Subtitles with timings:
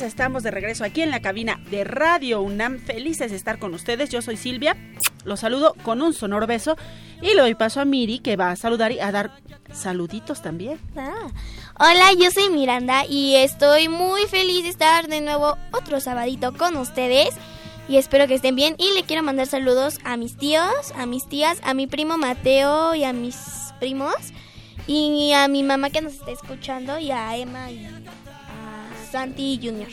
[0.00, 2.78] estamos de regreso aquí en la cabina de Radio UNAM.
[2.78, 4.08] Felices de estar con ustedes.
[4.08, 4.74] Yo soy Silvia,
[5.24, 6.76] los saludo con un sonoro beso
[7.20, 9.32] y le doy paso a Miri que va a saludar y a dar
[9.70, 10.80] saluditos también.
[10.96, 11.28] Ah.
[11.78, 16.78] Hola, yo soy Miranda y estoy muy feliz de estar de nuevo otro sabadito con
[16.78, 17.34] ustedes.
[17.86, 18.76] Y espero que estén bien.
[18.78, 22.94] Y le quiero mandar saludos a mis tíos, a mis tías, a mi primo Mateo
[22.94, 23.36] y a mis
[23.78, 24.14] primos.
[24.86, 27.86] Y a mi mamá que nos está escuchando y a Emma y
[29.12, 29.88] Santi Junior.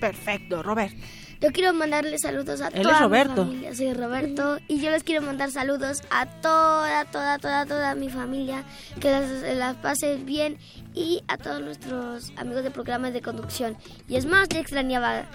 [0.00, 0.92] Perfecto, Robert.
[1.40, 3.44] Yo quiero mandarle saludos a Él toda es Roberto.
[3.44, 3.74] mi familia.
[3.74, 8.64] Soy Roberto y yo les quiero mandar saludos a toda, toda, toda, toda mi familia.
[9.00, 10.56] Que las, las pasen bien
[10.94, 13.76] y a todos nuestros amigos de programas de conducción.
[14.08, 15.26] Y es más, ya extrañaba,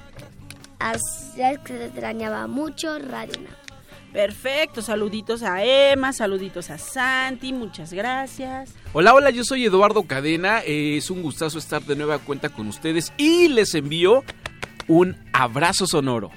[1.35, 3.35] ya extrañaba mucho Radio.
[4.13, 8.73] Perfecto, saluditos a Emma, saluditos a Santi, muchas gracias.
[8.93, 10.61] Hola, hola, yo soy Eduardo Cadena.
[10.65, 14.23] eh, es un gustazo estar de nueva cuenta con ustedes y les envío
[14.87, 16.31] un abrazo sonoro.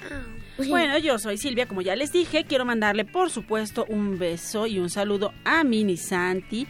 [0.67, 4.77] Bueno, yo soy Silvia, como ya les dije, quiero mandarle por supuesto un beso y
[4.77, 6.67] un saludo a Mini Santi,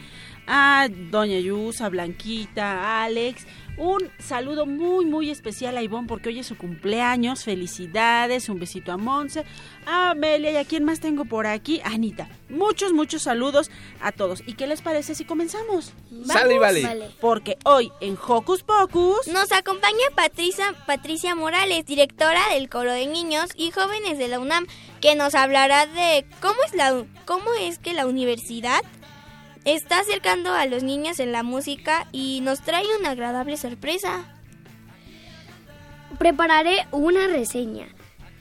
[0.48, 3.46] a Doña Yus, a Blanquita, a Alex.
[3.78, 7.44] Un saludo muy, muy especial a Ivonne porque hoy es su cumpleaños.
[7.44, 9.44] Felicidades, un besito a Monse,
[9.86, 12.30] a Amelia y a quién más tengo por aquí, a Anita.
[12.50, 13.72] Muchos, muchos saludos
[14.02, 14.44] a todos.
[14.46, 15.94] ¿Y qué les parece si comenzamos?
[16.26, 16.84] Sale y vale.
[16.84, 17.10] Vale.
[17.20, 19.28] Porque hoy en Hocus Pocus...
[19.28, 24.68] Nos acompaña Patricia, Patricia Morales, directora del Coro de Niños y Jóvenes de la UNAM,
[25.00, 28.82] que nos hablará de cómo es, la, cómo es que la universidad
[29.66, 34.26] está acercando a los niños en la música y nos trae una agradable sorpresa.
[36.18, 37.88] Prepararé una reseña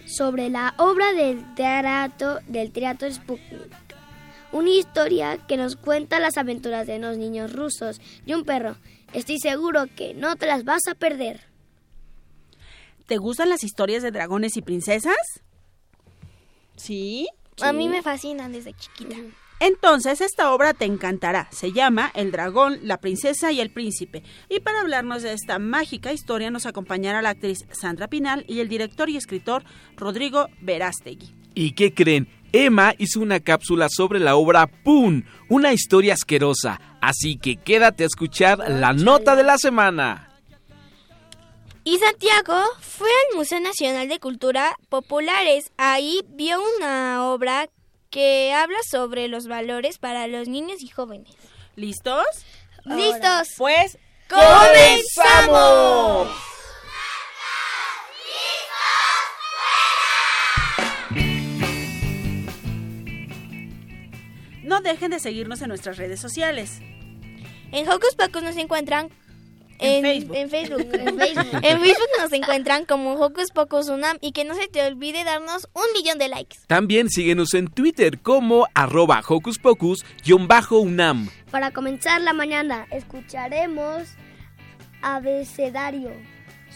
[0.06, 3.72] sobre la obra del teatro, del teatro Sputnik.
[4.52, 8.76] Una historia que nos cuenta las aventuras de unos niños rusos y un perro.
[9.12, 11.40] Estoy seguro que no te las vas a perder.
[13.06, 15.16] ¿Te gustan las historias de dragones y princesas?
[16.76, 17.28] ¿Sí?
[17.60, 19.16] A mí me fascinan desde chiquita.
[19.60, 21.48] Entonces esta obra te encantará.
[21.52, 24.22] Se llama El dragón, la princesa y el príncipe.
[24.48, 28.68] Y para hablarnos de esta mágica historia nos acompañará la actriz Sandra Pinal y el
[28.68, 29.62] director y escritor
[29.96, 31.34] Rodrigo Verástegui.
[31.54, 32.28] ¿Y qué creen?
[32.52, 36.80] Emma hizo una cápsula sobre la obra Poon, una historia asquerosa.
[37.02, 40.30] Así que quédate a escuchar la nota de la semana.
[41.84, 45.70] Y Santiago fue al Museo Nacional de Cultura Populares.
[45.76, 47.68] Ahí vio una obra
[48.10, 51.34] que habla sobre los valores para los niños y jóvenes.
[51.76, 52.26] ¿Listos?
[52.84, 53.48] ¡Listos!
[53.56, 53.98] Pues
[54.28, 55.70] ¡Comenzamos!
[64.70, 66.78] no dejen de seguirnos en nuestras redes sociales.
[67.72, 69.10] En Hocus Pocus nos encuentran
[69.80, 70.36] En en, Facebook.
[70.36, 70.80] en Facebook.
[70.92, 71.60] En Facebook.
[71.62, 75.68] En Facebook nos encuentran como Hocus Pocus Unam y que no se te olvide darnos
[75.72, 76.58] un millón de likes.
[76.66, 81.28] También síguenos en Twitter como arroba hocus pocus-unam.
[81.50, 84.08] Para comenzar la mañana, escucharemos
[85.02, 86.10] Abecedario,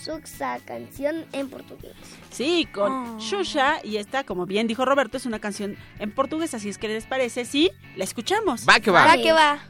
[0.03, 1.93] Suxa, canción en portugués.
[2.31, 3.19] Sí, con Oh.
[3.21, 6.89] Shusha y esta, como bien dijo Roberto, es una canción en portugués, así es que
[6.89, 8.67] les parece, sí, la escuchamos.
[8.69, 9.07] Va que va.
[9.07, 9.61] Va que va.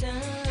[0.00, 0.43] vision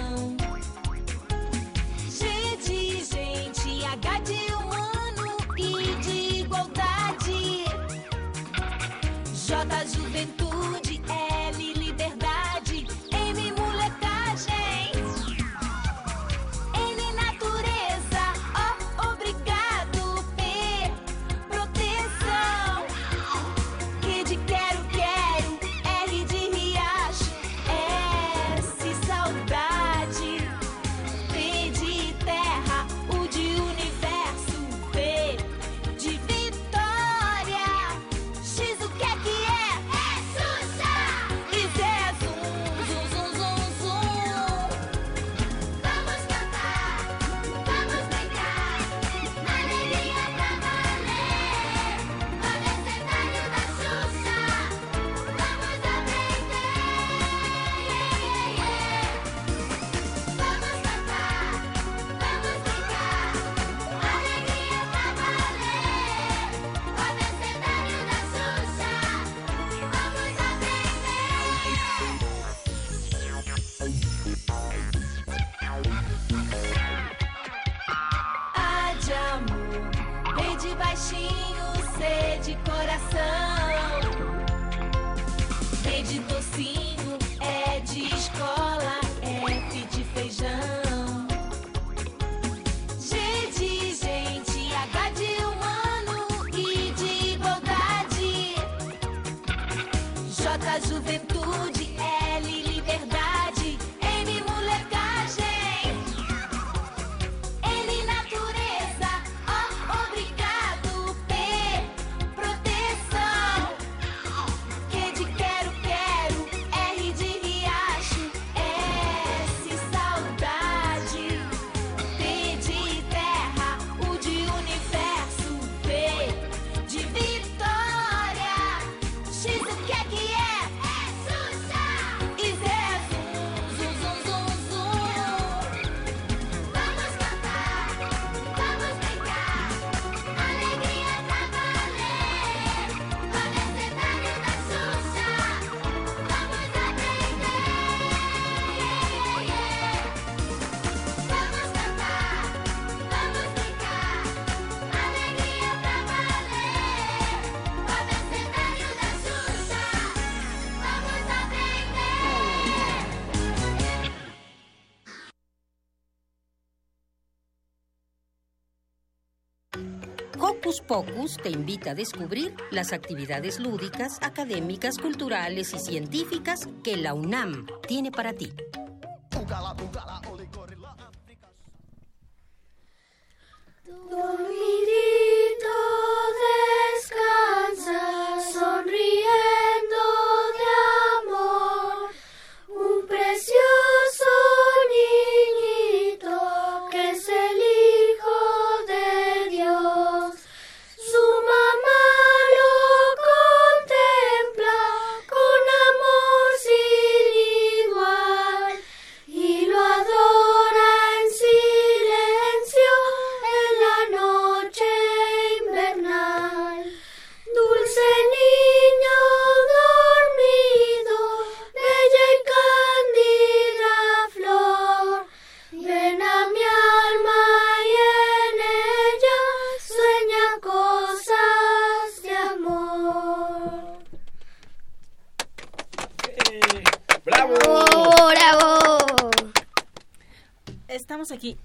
[170.63, 177.13] Hocus Pocus te invita a descubrir las actividades lúdicas, académicas, culturales y científicas que la
[177.13, 178.53] UNAM tiene para ti.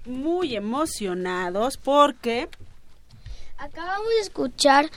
[0.05, 2.49] Muy emocionados porque
[3.57, 4.89] Acabamos de escuchar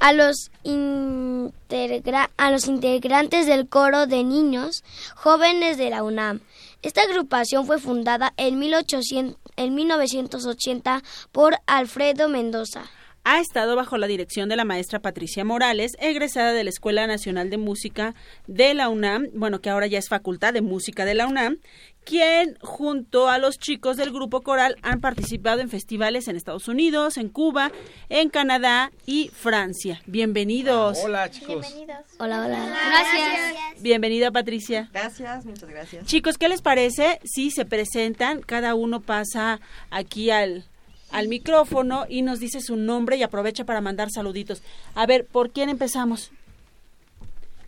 [0.00, 4.82] a los, integra- a los integrantes del coro de niños
[5.14, 6.40] jóvenes de la UNAM.
[6.82, 12.82] Esta agrupación fue fundada en, 1800 en 1980 por Alfredo Mendoza.
[13.24, 17.50] Ha estado bajo la dirección de la maestra Patricia Morales, egresada de la Escuela Nacional
[17.50, 18.14] de Música
[18.46, 21.58] de la UNAM, bueno, que ahora ya es Facultad de Música de la UNAM,
[22.04, 27.16] quien junto a los chicos del grupo coral han participado en festivales en Estados Unidos,
[27.16, 27.72] en Cuba,
[28.10, 30.02] en Canadá y Francia.
[30.04, 30.98] Bienvenidos.
[31.02, 31.74] Hola, chicos.
[32.18, 32.76] Hola, hola.
[32.90, 33.82] Gracias.
[33.82, 34.90] Bienvenida, Patricia.
[34.92, 36.04] Gracias, muchas gracias.
[36.04, 38.42] Chicos, ¿qué les parece si se presentan?
[38.42, 40.66] Cada uno pasa aquí al,
[41.14, 44.62] al micrófono y nos dice su nombre y aprovecha para mandar saluditos.
[44.96, 46.32] A ver, ¿por quién empezamos?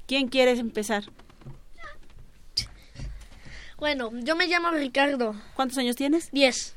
[0.09, 1.05] ¿Quién quiere empezar?
[3.79, 6.31] Bueno, yo me llamo Ricardo, ¿Cuántos años tienes?
[6.33, 6.75] 10.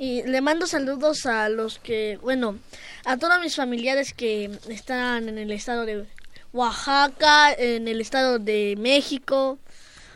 [0.00, 2.58] Y le mando saludos a los que, bueno,
[3.04, 6.06] a todos mis familiares que están en el estado de
[6.52, 9.60] Oaxaca, en el estado de México,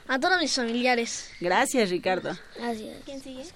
[0.08, 1.30] a todos mis familiares.
[1.40, 2.36] Gracias, Ricardo.
[2.56, 3.54] Gracias.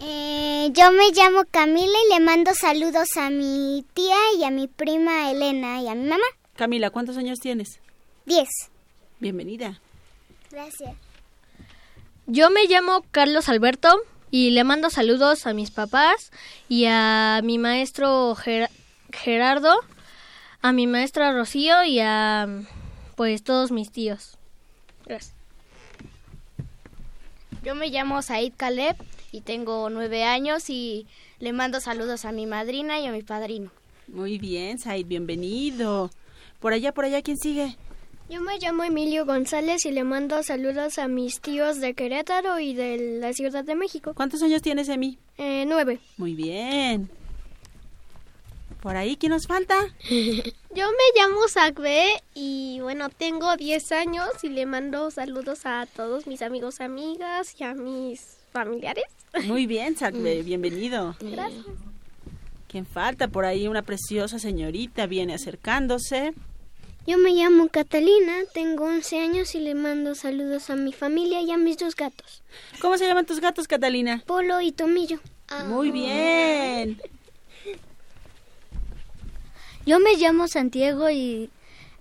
[0.00, 4.66] Eh, yo me llamo Camila y le mando saludos a mi tía y a mi
[4.68, 6.24] prima Elena y a mi mamá.
[6.56, 7.80] Camila, ¿cuántos años tienes?
[8.26, 8.48] Diez.
[9.20, 9.80] Bienvenida.
[10.50, 10.94] Gracias.
[12.26, 13.88] Yo me llamo Carlos Alberto
[14.30, 16.30] y le mando saludos a mis papás
[16.68, 18.70] y a mi maestro Ger-
[19.12, 19.74] Gerardo,
[20.62, 22.48] a mi maestra Rocío y a
[23.16, 24.38] pues todos mis tíos.
[25.06, 25.34] Gracias.
[27.62, 28.96] Yo me llamo Said Caleb
[29.34, 31.08] y tengo nueve años y
[31.40, 33.72] le mando saludos a mi madrina y a mi padrino.
[34.06, 36.10] Muy bien, Said, bienvenido.
[36.60, 37.76] Por allá, por allá, ¿quién sigue?
[38.30, 42.74] Yo me llamo Emilio González y le mando saludos a mis tíos de Querétaro y
[42.74, 44.14] de la Ciudad de México.
[44.14, 45.18] ¿Cuántos años tienes, Emi?
[45.36, 45.98] Eh, nueve.
[46.16, 47.10] Muy bien.
[48.82, 49.74] Por ahí, ¿quién nos falta?
[50.08, 56.28] Yo me llamo Zagbe y bueno, tengo 10 años y le mando saludos a todos
[56.28, 59.23] mis amigos, amigas y a mis familiares.
[59.46, 61.16] Muy bien, Sac, bienvenido.
[61.20, 61.64] Gracias.
[62.68, 63.28] ¿Quién falta?
[63.28, 66.34] Por ahí una preciosa señorita viene acercándose.
[67.06, 71.50] Yo me llamo Catalina, tengo 11 años y le mando saludos a mi familia y
[71.50, 72.42] a mis dos gatos.
[72.80, 74.22] ¿Cómo se llaman tus gatos, Catalina?
[74.26, 75.20] Polo y Tomillo.
[75.66, 77.00] Muy bien.
[79.84, 81.50] Yo me llamo Santiago y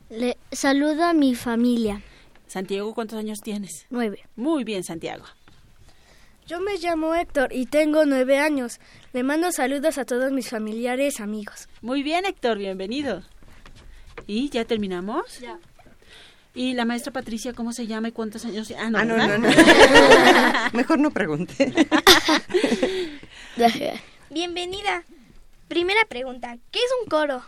[0.09, 2.01] le saludo a mi familia.
[2.47, 3.85] Santiago, ¿cuántos años tienes?
[3.89, 4.23] Nueve.
[4.37, 5.25] Muy bien, Santiago.
[6.47, 8.79] Yo me llamo Héctor y tengo nueve años.
[9.13, 11.69] Le mando saludos a todos mis familiares, amigos.
[11.81, 13.23] Muy bien, Héctor, bienvenido.
[14.27, 15.39] ¿Y ya terminamos?
[15.39, 15.57] Ya.
[16.53, 18.71] ¿Y la maestra Patricia cómo se llama y cuántos años?
[18.77, 19.47] Ah, no, Ah, no, no, no.
[20.73, 21.73] Mejor no pregunte.
[24.29, 25.03] Bienvenida.
[25.67, 27.43] Primera pregunta, ¿qué es un coro?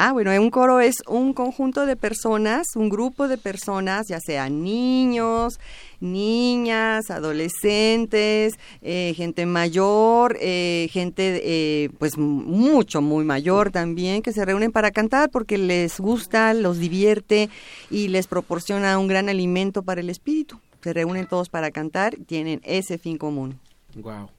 [0.00, 4.62] Ah, bueno, un coro es un conjunto de personas, un grupo de personas, ya sean
[4.62, 5.58] niños,
[5.98, 14.44] niñas, adolescentes, eh, gente mayor, eh, gente eh, pues mucho, muy mayor también, que se
[14.44, 17.50] reúnen para cantar porque les gusta, los divierte
[17.90, 20.60] y les proporciona un gran alimento para el espíritu.
[20.80, 23.58] Se reúnen todos para cantar, tienen ese fin común.
[23.96, 24.30] Wow.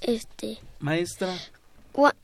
[0.00, 1.36] Este, Maestra,
[1.92, 2.14] cua-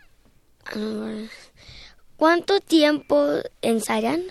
[2.16, 3.26] ¿cuánto tiempo
[3.62, 4.23] ensayan?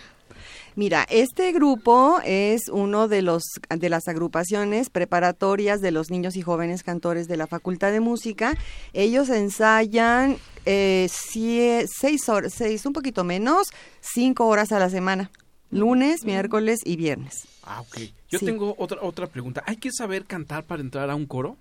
[0.78, 6.42] Mira, este grupo es uno de los de las agrupaciones preparatorias de los niños y
[6.42, 8.58] jóvenes cantores de la Facultad de Música.
[8.92, 13.68] Ellos ensayan eh, sie- seis horas, seis, un poquito menos,
[14.02, 15.32] cinco horas a la semana,
[15.72, 17.48] lunes, miércoles y viernes.
[17.64, 17.98] ah, ok.
[18.30, 18.46] Yo Sí.
[18.46, 19.64] tengo otra, otra pregunta.
[19.68, 21.56] ¿Hay que saber cantar para entrar a un coro?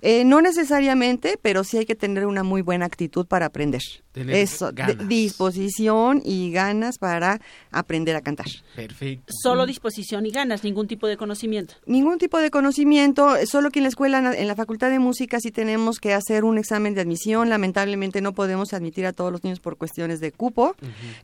[0.00, 3.82] Eh, no necesariamente, pero sí hay que tener una muy buena actitud para aprender.
[4.12, 4.72] Tener Eso,
[5.06, 7.40] disposición y ganas para
[7.70, 8.46] aprender a cantar.
[8.74, 9.32] Perfecto.
[9.42, 11.74] Solo disposición y ganas, ningún tipo de conocimiento.
[11.86, 15.52] Ningún tipo de conocimiento, solo que en la escuela, en la Facultad de Música sí
[15.52, 17.48] tenemos que hacer un examen de admisión.
[17.48, 20.74] Lamentablemente no podemos admitir a todos los niños por cuestiones de cupo,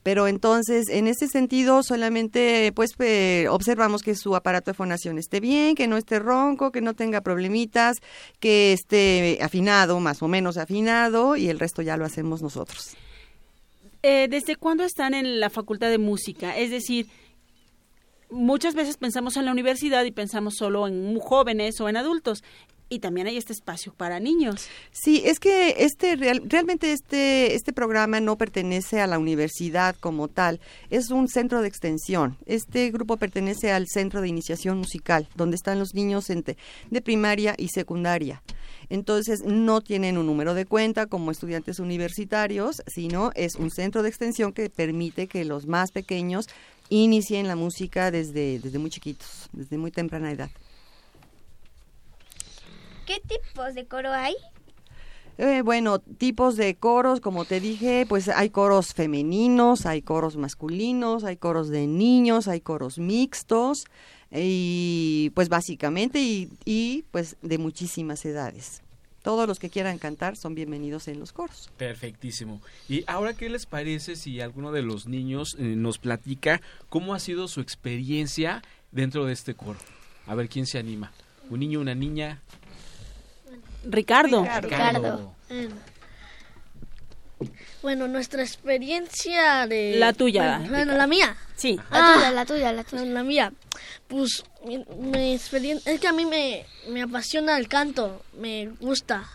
[0.03, 5.41] pero entonces en ese sentido solamente pues eh, observamos que su aparato de fonación esté
[5.41, 7.97] bien, que no esté ronco, que no tenga problemitas,
[8.39, 12.86] que esté afinado, más o menos afinado y el resto ya lo hacemos nosotros.
[14.03, 16.57] Eh, ¿Desde cuándo están en la Facultad de Música?
[16.57, 17.07] Es decir,
[18.31, 22.43] muchas veces pensamos en la universidad y pensamos solo en jóvenes o en adultos.
[22.89, 24.69] Y también hay este espacio para niños.
[24.93, 30.29] Sí, es que este real- realmente este este programa no pertenece a la universidad como
[30.29, 32.37] tal, es un centro de extensión.
[32.47, 36.57] Este grupo pertenece al centro de iniciación musical, donde están los niños entre-
[36.89, 38.41] de primaria y secundaria.
[38.89, 44.09] Entonces no tienen un número de cuenta como estudiantes universitarios, sino es un centro de
[44.09, 46.49] extensión que permite que los más pequeños
[46.89, 50.51] inicien la música desde desde muy chiquitos, desde muy temprana edad.
[53.07, 54.35] ¿Qué tipos de coro hay?
[55.39, 61.25] Eh, bueno, tipos de coros, como te dije, pues hay coros femeninos, hay coros masculinos,
[61.25, 63.85] hay coros de niños, hay coros mixtos
[64.31, 68.83] y pues básicamente y, y pues de muchísimas edades.
[69.23, 71.69] Todos los que quieran cantar son bienvenidos en los coros.
[71.77, 72.63] Perfectísimo.
[72.89, 77.19] ¿Y ahora qué les parece si alguno de los niños eh, nos platica cómo ha
[77.19, 79.81] sido su experiencia dentro de este coro?
[80.29, 81.11] A ver quién se anima.
[81.51, 82.41] ¿Un niño, una niña?
[83.85, 84.47] Ricardo.
[84.63, 85.35] Ricardo.
[85.51, 85.71] Eh,
[87.83, 89.97] Bueno, nuestra experiencia de...
[89.97, 91.37] La tuya, Bueno, bueno, la mía.
[91.55, 91.79] Sí.
[91.91, 93.05] La tuya, la tuya, la tuya.
[93.05, 93.53] La mía.
[94.09, 95.93] Pues mi, mi experiencia...
[95.93, 98.23] Es que a mí me, me apasiona el canto.
[98.39, 99.29] Me gusta.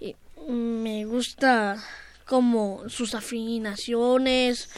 [0.00, 0.16] Y
[0.48, 1.82] me gusta
[2.24, 4.68] como sus afinaciones,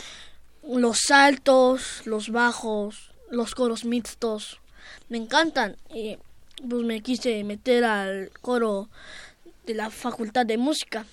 [0.63, 4.61] los saltos, los bajos, los coros mixtos.
[5.09, 5.77] Me encantan.
[5.93, 6.19] Y
[6.69, 8.89] pues me quise meter al coro
[9.67, 11.07] de la Facultad de Música.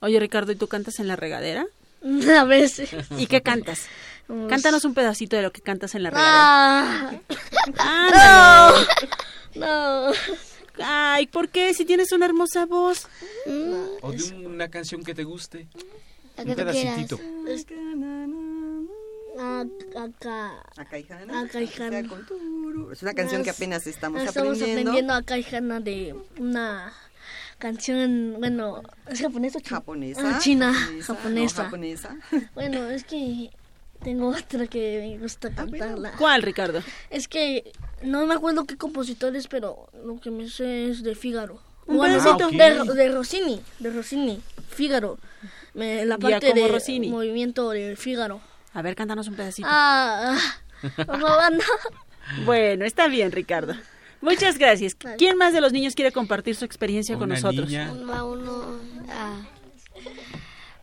[0.00, 1.66] Oye, Ricardo, ¿y tú cantas en la regadera?
[2.38, 2.90] A veces.
[3.18, 3.86] ¿Y qué cantas?
[4.26, 7.20] Pues- Cántanos un pedacito de lo que cantas en la regadera.
[7.78, 8.72] Ah.
[8.74, 8.86] Ándale.
[9.56, 10.12] No.
[10.82, 11.74] Ay, ¿por qué?
[11.74, 13.06] Si tienes una hermosa voz.
[14.02, 15.66] ¿O de un- una canción que te guste?
[16.36, 17.76] La Un que...
[19.38, 19.64] Ah,
[19.96, 20.62] Acá.
[20.76, 21.40] Acá y Jana.
[21.40, 22.00] Acá y Jana.
[22.92, 24.90] Es una canción que apenas estamos, Estamos aprendiendo.
[24.92, 26.92] aprendiendo acá y Jana de una
[27.60, 29.76] canción, bueno, ¿es japonesa o china?
[29.78, 30.20] Japonesa.
[30.24, 31.62] Ah, china, japonesa, japonesa.
[31.62, 32.16] no, japonesa.
[32.54, 33.50] Bueno, es que
[34.02, 36.12] tengo otra que me gusta cantarla.
[36.18, 36.82] ¿Cuál, Ricardo?
[37.10, 41.60] Es que no me acuerdo qué compositores, pero lo que me sé es de Fígaro.
[41.86, 42.48] Un Bueno, pedacito.
[42.50, 42.88] de, Ah, ok.
[42.94, 45.18] de Rossini, de Rossini, Fígaro.
[45.74, 47.08] Me- la parte de Rossini.
[47.08, 48.40] movimiento de Fígaro.
[48.74, 49.68] A ver, cántanos un pedacito.
[49.70, 50.78] Ah, ah.
[52.46, 53.74] Bueno, está bien, Ricardo.
[54.20, 54.96] Muchas gracias.
[55.18, 57.68] ¿Quién más de los niños quiere compartir su experiencia con nosotros?
[57.68, 57.92] niña.
[57.92, 58.64] Uno a uno.
[59.08, 59.42] ah.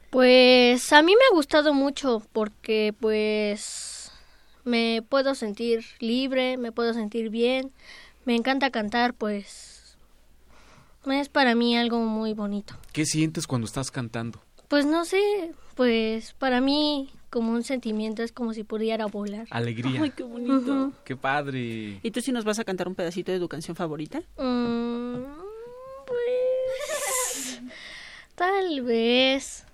[0.10, 4.12] Pues a mí me ha gustado mucho porque pues
[4.64, 7.72] me puedo sentir libre, me puedo sentir bien,
[8.26, 9.78] me encanta cantar, pues
[11.12, 12.76] es para mí algo muy bonito.
[12.92, 14.42] ¿Qué sientes cuando estás cantando?
[14.68, 19.47] Pues no sé, pues para mí como un sentimiento es como si pudiera volar.
[19.51, 20.03] Alegría.
[20.03, 20.55] Ay, qué bonito.
[20.55, 20.93] Ujú.
[21.05, 22.01] Qué padre.
[22.03, 24.21] ¿Y tú sí nos vas a cantar un pedacito de tu canción favorita?
[24.37, 25.23] Mm,
[26.07, 27.63] pues
[28.35, 29.65] tal vez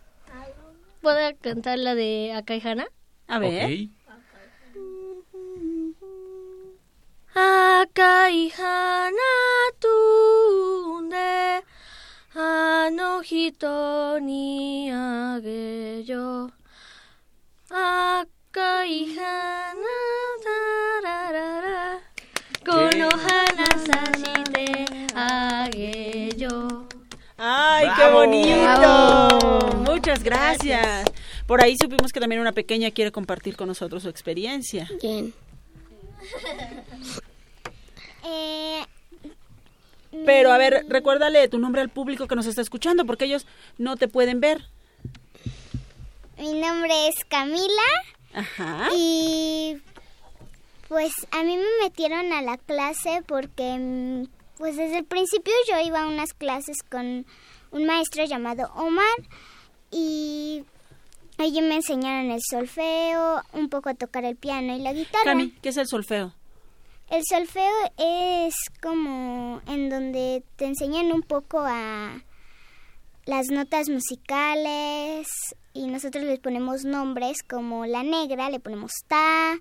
[1.00, 2.86] pueda cantar la de Akaihana.
[3.26, 3.88] A ver.
[7.34, 8.72] Akaihana
[9.78, 11.62] tunde
[12.40, 16.52] あの人にあげよう
[17.72, 19.74] 赤い花
[20.42, 22.00] タラララ
[22.66, 26.88] この花さしてあげよう
[27.40, 28.18] ¡Ay, qué ¡Bravo!
[28.18, 28.48] bonito!
[28.48, 29.76] ¡Bravo!
[29.84, 31.04] Muchas gracias.
[31.46, 34.88] Por ahí supimos que también una pequeña quiere compartir con nosotros su experiencia.
[35.00, 35.32] ¿Quién?
[38.24, 38.84] Eh,
[40.26, 43.46] Pero a ver, recuérdale tu nombre al público que nos está escuchando porque ellos
[43.78, 44.64] no te pueden ver.
[46.43, 47.63] mi nombre es Camila
[48.33, 48.89] Ajá.
[48.97, 49.77] y
[50.89, 54.25] pues a mí me metieron a la clase porque
[54.57, 57.25] pues desde el principio yo iba a unas clases con
[57.71, 59.05] un maestro llamado Omar
[59.89, 60.65] y
[61.37, 65.23] allí me enseñaron el solfeo, un poco a tocar el piano y la guitarra.
[65.23, 66.33] Cami, ¿qué es el solfeo?
[67.09, 72.21] El solfeo es como en donde te enseñan un poco a
[73.25, 75.29] las notas musicales
[75.73, 79.53] y nosotros les ponemos nombres como la negra le ponemos ta,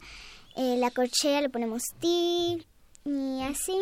[0.56, 2.66] eh, la corchea le ponemos ti
[3.04, 3.76] y así.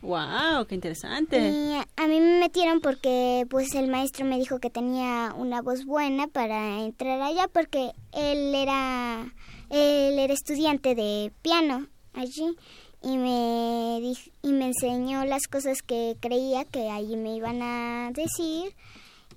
[0.00, 0.66] ¡Wow!
[0.68, 1.38] ¡Qué interesante!
[1.38, 5.86] Y a mí me metieron porque pues el maestro me dijo que tenía una voz
[5.86, 9.32] buena para entrar allá porque él era
[9.70, 12.54] él era estudiante de piano allí
[13.02, 18.74] y me y me enseñó las cosas que creía que allí me iban a decir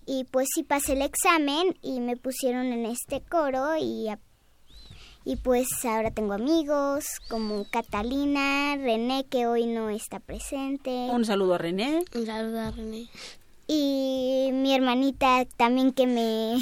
[0.08, 4.08] y pues sí pasé el examen y me pusieron en este coro y
[5.26, 10.89] y pues ahora tengo amigos como Catalina, René que hoy no está presente.
[10.89, 12.06] Un saludo a René.
[12.15, 13.10] Un saludo a René.
[13.67, 16.56] Y mi hermanita también que me...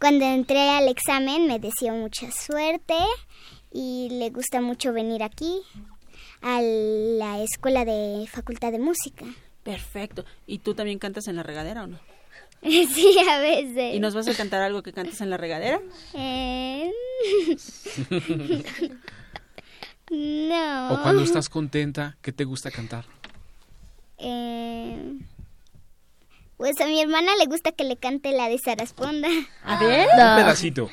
[0.00, 2.94] Cuando entré al examen me deseó mucha suerte
[3.70, 5.60] y le gusta mucho venir aquí
[6.40, 9.26] a la escuela de facultad de música.
[9.64, 10.24] Perfecto.
[10.46, 12.11] ¿Y tú también cantas en la regadera o no?
[12.94, 13.94] sí, a veces.
[13.94, 15.80] ¿Y nos vas a cantar algo que cantes en la regadera?
[16.14, 16.90] Eh,
[20.10, 20.94] no.
[20.94, 23.04] O cuando estás contenta, ¿qué te gusta cantar?
[24.18, 25.18] Eh,
[26.56, 29.28] Pues a mi hermana le gusta que le cante la de Sarasponda.
[29.64, 30.06] A ver.
[30.12, 30.90] Un pedacito.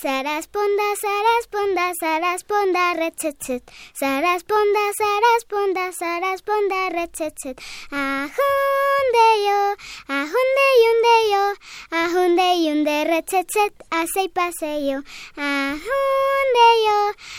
[0.00, 3.62] Sarasponda, Sarasponda, Sarasponda, rechetchet.
[3.92, 7.58] Sarasponda, Sarasponda, Sarasponda, rechetchet.
[7.90, 9.60] Ajunde yo,
[10.06, 11.44] ajunde yunde yo,
[11.90, 14.98] ajunde yunde rechetchet, hace y pase yo.
[15.34, 16.98] Ajunde yo,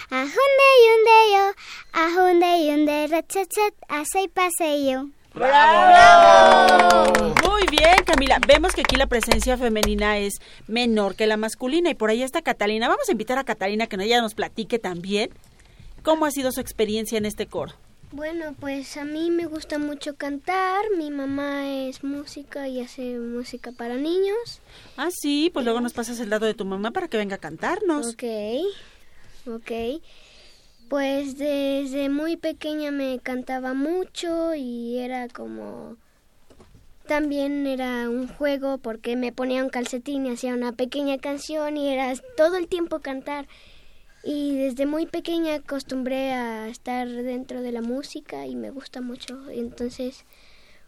[0.10, 1.54] ajunde yunde yo,
[1.94, 4.84] ajunde yunde rechetchet, hace y pase
[5.34, 7.14] ¡Bravo!
[7.48, 8.40] Muy bien, Camila.
[8.48, 12.42] Vemos que aquí la presencia femenina es menor que la masculina y por ahí está
[12.42, 12.88] Catalina.
[12.88, 15.30] Vamos a invitar a Catalina que ella nos platique también
[16.04, 17.74] cómo ha sido su experiencia en este coro.
[18.12, 20.84] Bueno, pues a mí me gusta mucho cantar.
[20.98, 24.62] Mi mamá es música y hace música para niños.
[24.98, 27.40] Ah, sí, pues luego nos pasas el dato de tu mamá para que venga a
[27.40, 28.14] cantarnos.
[28.14, 28.24] Ok,
[29.46, 30.02] ok.
[30.90, 35.98] Pues desde muy pequeña me cantaba mucho y era como...
[37.06, 41.90] También era un juego porque me ponía un calcetín y hacía una pequeña canción y
[41.90, 43.48] era todo el tiempo cantar.
[44.24, 49.48] Y desde muy pequeña acostumbré a estar dentro de la música y me gusta mucho.
[49.52, 50.26] Entonces,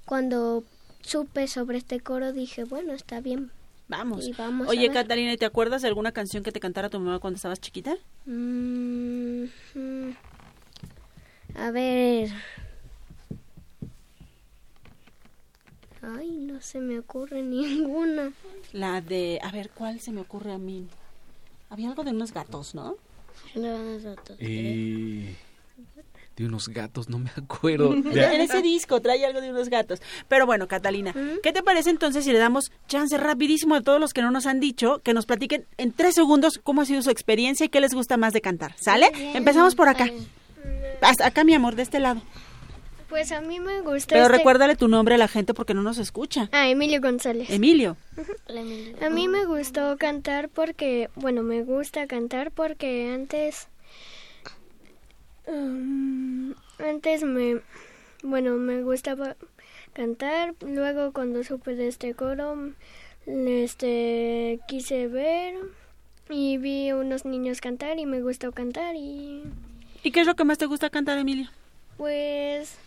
[0.05, 0.63] cuando
[1.01, 3.51] supe sobre este coro dije, bueno, está bien.
[3.91, 4.25] Vamos.
[4.25, 4.89] Y vamos Oye.
[4.89, 7.97] Catalina, ¿y ¿te acuerdas de alguna canción que te cantara tu mamá cuando estabas chiquita?
[8.25, 9.43] Mm,
[11.55, 12.29] a ver.
[16.01, 18.31] Ay, no se me ocurre ninguna.
[18.71, 20.87] La de, a ver, ¿cuál se me ocurre a mí?
[21.69, 22.95] Había algo de unos gatos, ¿no?
[24.39, 25.35] Eh,
[26.37, 27.93] de unos gatos, no me acuerdo.
[28.31, 30.01] En ese disco trae algo de unos gatos.
[30.27, 31.13] Pero bueno, Catalina,
[31.43, 34.45] ¿qué te parece entonces si le damos chance rapidísimo a todos los que no nos
[34.45, 37.81] han dicho que nos platiquen en tres segundos cómo ha sido su experiencia y qué
[37.81, 38.73] les gusta más de cantar?
[38.79, 39.11] ¿Sale?
[39.33, 40.07] Empezamos por acá.
[41.01, 42.21] Hasta acá, mi amor, de este lado.
[43.09, 44.13] Pues a mí me gusta.
[44.15, 46.47] Pero este- recuérdale tu nombre a la gente porque no nos escucha.
[46.53, 47.49] Ah, Emilio González.
[47.49, 47.97] Emilio.
[49.01, 53.67] A mí me gustó cantar porque, bueno, me gusta cantar porque antes,
[55.47, 57.61] um, antes me,
[58.23, 59.35] bueno, me gustaba
[59.93, 60.55] cantar.
[60.61, 62.71] Luego cuando supe de este coro,
[63.25, 65.55] este, quise ver
[66.29, 69.43] y vi unos niños cantar y me gustó cantar y,
[70.03, 71.47] ¿Y qué es lo que más te gusta cantar, Emilio?
[71.97, 72.77] pues,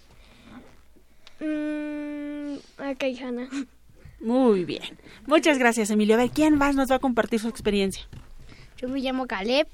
[1.41, 3.49] mm, acá y Hanna.
[4.21, 4.83] Muy bien.
[5.27, 6.15] Muchas gracias, Emilio.
[6.15, 8.09] A ver, ¿quién más nos va a compartir su experiencia?
[8.79, 9.69] Yo me llamo Caleb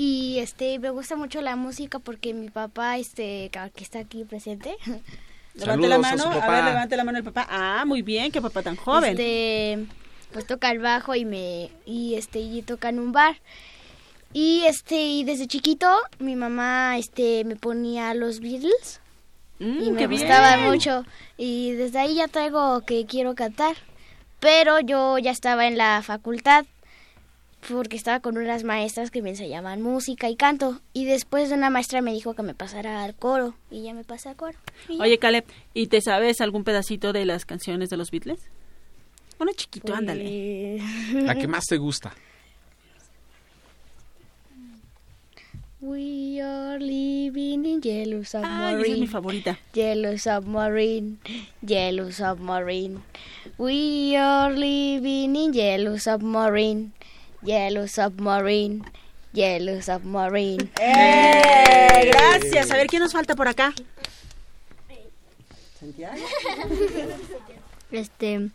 [0.00, 4.76] y este me gusta mucho la música porque mi papá este que está aquí presente.
[5.54, 6.24] Levante la mano.
[6.24, 7.46] A, ver, levante la mano el papá.
[7.50, 9.10] Ah, muy bien, qué papá tan joven.
[9.10, 9.86] Este
[10.32, 13.36] pues toca el bajo y me y este y toca en un bar.
[14.32, 19.00] Y este y desde chiquito mi mamá este me ponía los Beatles
[19.60, 20.22] Mm, y me qué bien.
[20.22, 21.04] gustaba mucho
[21.36, 23.76] y desde ahí ya traigo que quiero cantar.
[24.40, 26.64] Pero yo ya estaba en la facultad
[27.68, 32.00] porque estaba con unas maestras que me enseñaban música y canto y después una maestra
[32.02, 34.56] me dijo que me pasara al coro y ya me pasé al coro.
[34.98, 35.44] Oye, Caleb,
[35.74, 38.40] ¿y te sabes algún pedacito de las canciones de los Beatles?
[39.38, 40.82] Uno chiquito, Pues, ándale.
[41.12, 42.12] La que más te gusta.
[45.82, 48.76] We are living in yellow submarine.
[48.76, 49.58] Ay, esa es mi favorita.
[49.72, 51.16] Yellow submarine,
[51.66, 53.00] yellow submarine.
[53.56, 56.92] We are living in yellow submarine,
[57.42, 58.82] yellow submarine,
[59.32, 60.70] yellow submarine.
[60.80, 62.10] ¡Eh!
[62.12, 62.70] Gracias.
[62.70, 63.72] A ver, ¿quién nos falta por acá?
[67.90, 68.50] Este,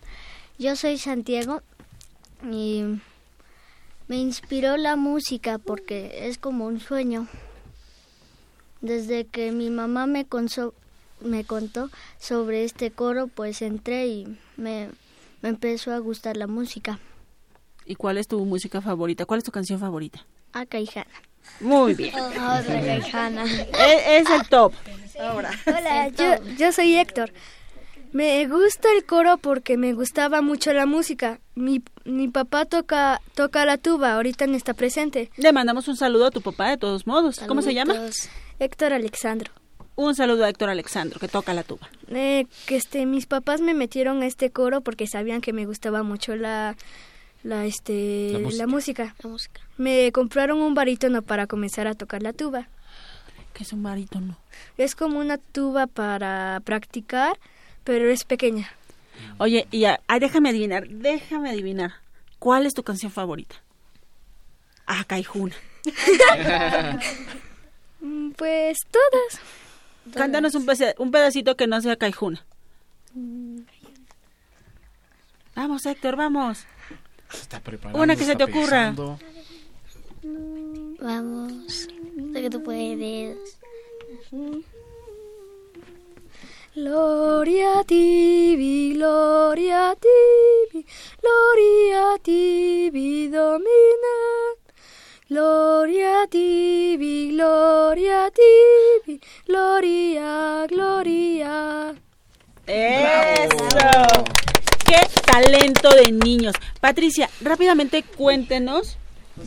[0.58, 1.62] yo soy Santiago
[2.43, 2.84] y
[4.08, 7.28] me inspiró la música porque es como un sueño.
[8.82, 10.74] Desde que mi mamá me, conso-
[11.21, 14.89] me contó sobre este coro, pues entré y me,
[15.41, 17.00] me empezó a gustar la música.
[17.86, 19.26] ¿Y cuál es tu música favorita?
[19.26, 20.26] ¿Cuál es tu canción favorita?
[20.56, 21.06] Y Hanna.
[21.60, 22.15] Muy bien.
[22.19, 23.45] Otra Gaijana.
[23.45, 24.74] E- es el top.
[25.19, 25.52] Ahora.
[25.67, 27.32] Hola, yo, yo soy Héctor.
[28.12, 31.39] Me gusta el coro porque me gustaba mucho la música.
[31.54, 35.30] Mi, mi papá toca, toca la tuba, ahorita no está presente.
[35.36, 37.39] Le mandamos un saludo a tu papá de todos modos.
[37.48, 37.93] ¿Cómo se llama?
[38.60, 39.52] Héctor Alexandro.
[39.98, 41.89] Un saludo a Héctor Alexandro, que toca la tuba.
[42.10, 46.04] Eh, que este, mis papás me metieron a este coro porque sabían que me gustaba
[46.04, 46.76] mucho la,
[47.45, 49.15] la, este, La la música.
[49.23, 49.62] música.
[49.77, 52.67] Me compraron un barítono para comenzar a tocar la tuba.
[53.53, 54.38] ¿Qué es un barítono?
[54.77, 57.38] Es como una tuba para practicar,
[57.84, 58.69] pero es pequeña.
[59.38, 61.93] Oye, y a- ay, déjame adivinar, déjame adivinar.
[62.39, 63.55] ¿Cuál es tu canción favorita?
[64.88, 65.55] Ah, Caijuna.
[68.01, 69.39] Mm, Pues todas.
[70.13, 72.45] Cántanos un, pece- un pedacito que no sea Caijuna.
[75.55, 76.65] Vamos, Héctor, vamos.
[77.30, 78.02] Se está preparando.
[78.02, 78.94] Una que se te ocurra.
[78.94, 79.20] pensando.
[81.00, 81.54] Vamos,
[82.34, 83.38] sé que tú puedes.
[86.76, 90.86] Gloria a ti, gloria a ti,
[91.22, 94.16] gloria a ti, domina.
[95.30, 96.98] Gloria a ti,
[97.32, 101.96] gloria a ti, gloria, gloria.
[102.68, 104.55] ¡Eso!
[104.86, 106.56] ¡Qué talento de niños!
[106.80, 108.98] Patricia, rápidamente cuéntenos.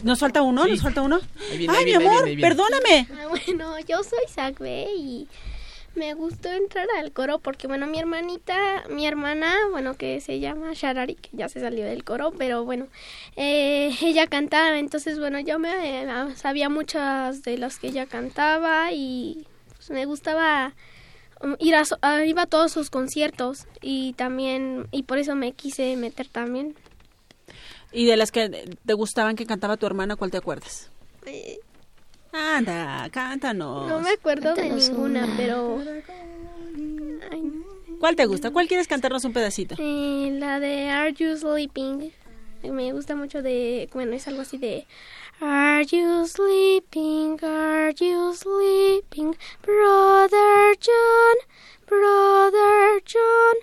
[0.03, 0.67] ¿Nos falta uno?
[0.67, 1.21] ¿Nos falta uno?
[1.57, 2.25] Viene, ¡Ay, mi amor!
[2.25, 2.43] viene, ahí viene.
[2.49, 3.09] ¡Perdóname!
[3.13, 5.29] Ah, bueno, yo soy Zagbe y
[5.95, 10.73] me gustó entrar al coro porque, bueno, mi hermanita, mi hermana, bueno, que se llama
[10.75, 12.87] Sharari, que ya se salió del coro, pero bueno,
[13.37, 18.93] eh, ella cantaba, entonces, bueno, yo me eh, sabía muchas de las que ella cantaba
[18.93, 20.75] y pues, me gustaba
[21.59, 25.97] ir a, a- iba a todos sus conciertos y también, y por eso me quise
[25.97, 26.75] meter también.
[27.93, 28.49] Y de las que
[28.85, 30.91] te gustaban que cantaba tu hermana, ¿cuál te acuerdas?
[31.27, 31.59] Eh,
[32.33, 33.89] Anda, cántanos.
[33.89, 35.37] no me acuerdo de Cántanos ninguna, una.
[35.37, 35.79] pero...
[37.31, 37.53] Ay,
[37.99, 38.51] ¿Cuál te gusta?
[38.51, 39.75] ¿Cuál quieres cantarnos un pedacito?
[39.79, 42.13] Eh, la de Are You Sleeping?
[42.63, 44.87] Me gusta mucho de, bueno, es algo así de
[45.41, 47.39] Are you sleeping?
[47.45, 49.37] Are you sleeping?
[49.63, 51.37] Brother John,
[51.87, 53.55] Brother John.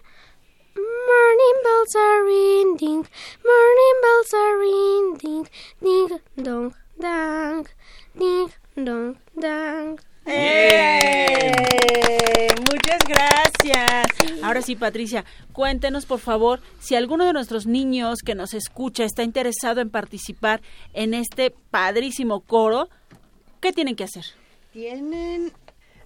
[0.74, 3.06] Morning bells are ringing,
[3.44, 5.48] morning bells are ringing,
[5.84, 7.68] ding dong dang,
[8.18, 10.00] ding dong dang.
[10.26, 10.95] ¡Eh!
[14.42, 19.24] Ahora sí, Patricia, cuéntenos por favor si alguno de nuestros niños que nos escucha está
[19.24, 20.62] interesado en participar
[20.94, 22.90] en este padrísimo coro,
[23.62, 24.26] ¿qué tienen que hacer?
[24.72, 25.52] Tienen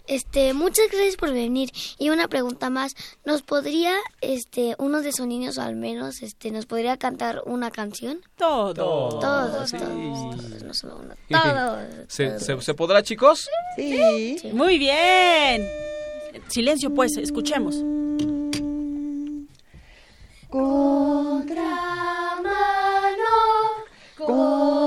[0.07, 1.71] Este, muchas gracias por venir.
[1.99, 6.67] Y una pregunta más, ¿nos podría, este, uno de sus niños al menos, este, nos
[6.67, 8.21] podría cantar una canción?
[8.37, 8.75] Todos.
[9.21, 9.79] Todos, Sí.
[9.79, 10.63] todos.
[10.63, 11.79] No solo uno, todos.
[12.09, 13.49] ¿Se, se, se podrá, chicos?
[13.77, 14.39] Sí.
[14.53, 15.67] Muy bien.
[16.49, 17.77] Silencio, pues, escuchemos.
[22.25, 22.45] Contramano,
[24.17, 24.84] contramano,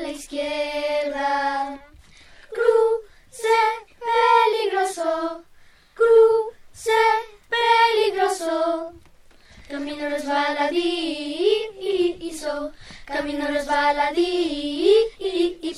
[0.00, 1.78] la izquierda,
[2.50, 3.48] cruce
[3.98, 5.44] peligroso,
[5.94, 6.90] cruce
[7.48, 8.92] peligroso.
[9.68, 12.72] Camino resbaladizo,
[13.04, 14.80] camino resbaladizo,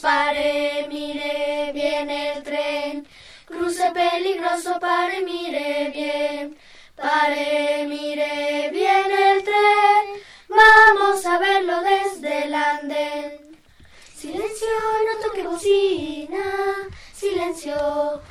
[0.00, 3.06] pare, mire bien el tren.
[3.44, 6.56] Cruce peligroso, pare, mire bien,
[6.96, 9.81] pare, mire bien el tren.
[14.62, 16.38] No toque bocina,
[17.12, 17.74] silencio,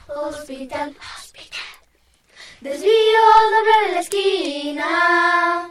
[0.08, 1.60] hospital, hospital.
[2.62, 5.70] Desvío, doblar la esquina.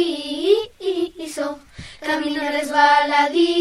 [1.99, 3.59] camino resbaladizo.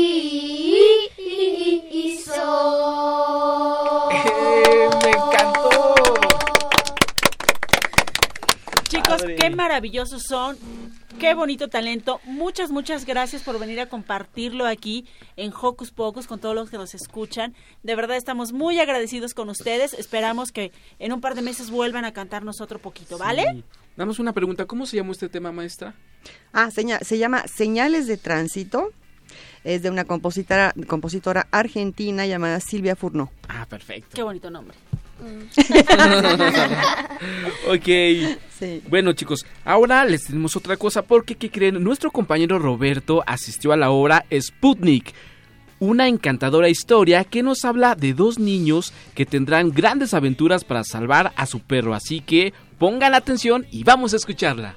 [5.03, 5.95] ¡Me encantó!
[8.89, 9.37] Chicos, Padre.
[9.37, 10.57] qué maravillosos son.
[11.19, 12.21] Qué bonito talento.
[12.25, 15.05] Muchas, muchas gracias por venir a compartirlo aquí
[15.37, 17.55] en Hocus Pocus con todos los que nos escuchan.
[17.83, 19.95] De verdad estamos muy agradecidos con ustedes.
[19.95, 20.71] Esperamos que
[21.01, 23.47] en un par de meses vuelvan a cantarnos otro poquito, ¿vale?
[23.53, 23.65] Sí.
[23.97, 24.65] Damos una pregunta.
[24.67, 25.95] ¿Cómo se llamó este tema, maestra?
[26.53, 28.91] Ah, seña- se llama Señales de Tránsito.
[29.65, 33.31] Es de una compositora, compositora argentina llamada Silvia Furno.
[33.49, 34.11] Ah, perfecto.
[34.15, 34.77] Qué bonito nombre.
[37.69, 37.89] ok.
[38.59, 38.83] Sí.
[38.89, 41.83] Bueno, chicos, ahora les tenemos otra cosa porque, ¿qué creen?
[41.83, 45.13] Nuestro compañero Roberto asistió a la obra Sputnik,
[45.79, 51.33] una encantadora historia que nos habla de dos niños que tendrán grandes aventuras para salvar
[51.37, 51.95] a su perro.
[51.95, 54.77] Así que pongan atención y vamos a escucharla.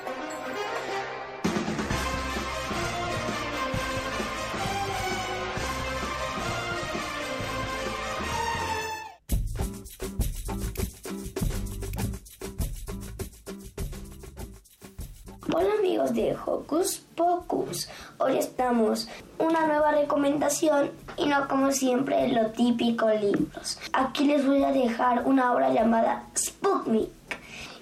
[15.53, 22.51] Hola amigos de Hocus Pocus, hoy estamos una nueva recomendación y no como siempre lo
[22.51, 23.77] típico libros.
[23.91, 27.09] Aquí les voy a dejar una obra llamada Sputnik.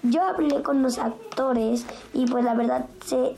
[0.02, 2.86] Yo hablé con los actores y pues la verdad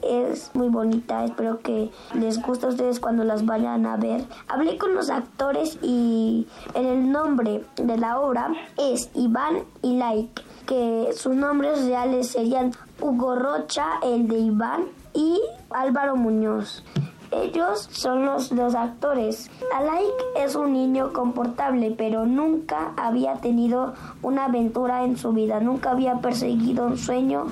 [0.04, 4.24] es muy bonita, espero que les guste a ustedes cuando las vayan a ver.
[4.48, 10.42] Hablé con los actores y en el nombre de la obra es Iván y Like,
[10.68, 16.84] que sus nombres reales serían Hugo Rocha, el de Iván, y Álvaro Muñoz.
[17.32, 19.50] Ellos son los, los actores.
[19.74, 25.92] Alaik es un niño comportable, pero nunca había tenido una aventura en su vida, nunca
[25.92, 27.48] había perseguido un sueño.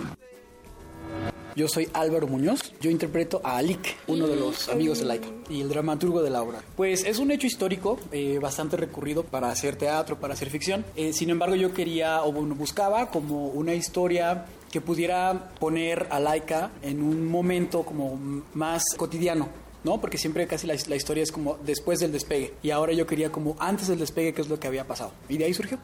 [1.55, 2.73] Yo soy Álvaro Muñoz.
[2.79, 6.41] Yo interpreto a Alik, uno de los amigos de Laika y el dramaturgo de la
[6.41, 6.59] obra.
[6.77, 10.85] Pues es un hecho histórico eh, bastante recurrido para hacer teatro, para hacer ficción.
[10.95, 16.19] Eh, sin embargo, yo quería o bueno, buscaba como una historia que pudiera poner a
[16.19, 18.19] Laika en un momento como
[18.53, 19.47] más cotidiano.
[19.84, 19.99] ¿no?
[20.01, 22.53] Porque siempre casi la, la historia es como después del despegue.
[22.62, 25.12] Y ahora yo quería como antes del despegue, qué es lo que había pasado.
[25.29, 25.77] Y de ahí surgió.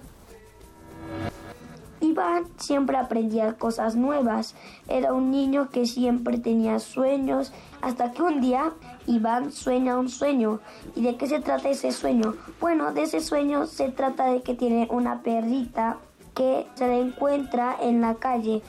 [2.01, 4.55] Iván siempre aprendía cosas nuevas.
[4.87, 8.73] Era un niño que siempre tenía sueños, hasta que un día
[9.07, 10.59] Iván sueña un sueño.
[10.95, 12.35] ¿Y de qué se trata ese sueño?
[12.59, 15.97] Bueno, de ese sueño se trata de que tiene una perrita
[16.35, 18.61] que se la encuentra en la calle.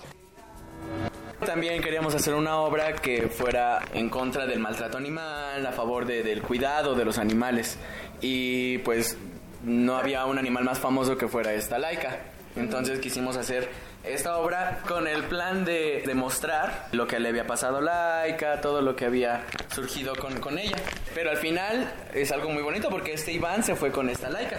[1.44, 6.22] También queríamos hacer una obra que fuera en contra del maltrato animal, a favor de-
[6.22, 7.78] del cuidado de los animales.
[8.22, 9.18] Y pues
[9.62, 12.18] no había un animal más famoso que fuera esta laica.
[12.56, 13.68] Entonces quisimos hacer
[14.02, 18.80] esta obra con el plan de demostrar lo que le había pasado a Laika, todo
[18.80, 20.76] lo que había surgido con, con ella.
[21.14, 24.56] Pero al final es algo muy bonito porque este Iván se fue con esta Laika.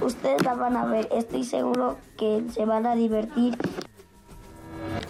[0.00, 3.56] Ustedes la van a ver, estoy seguro que se van a divertir.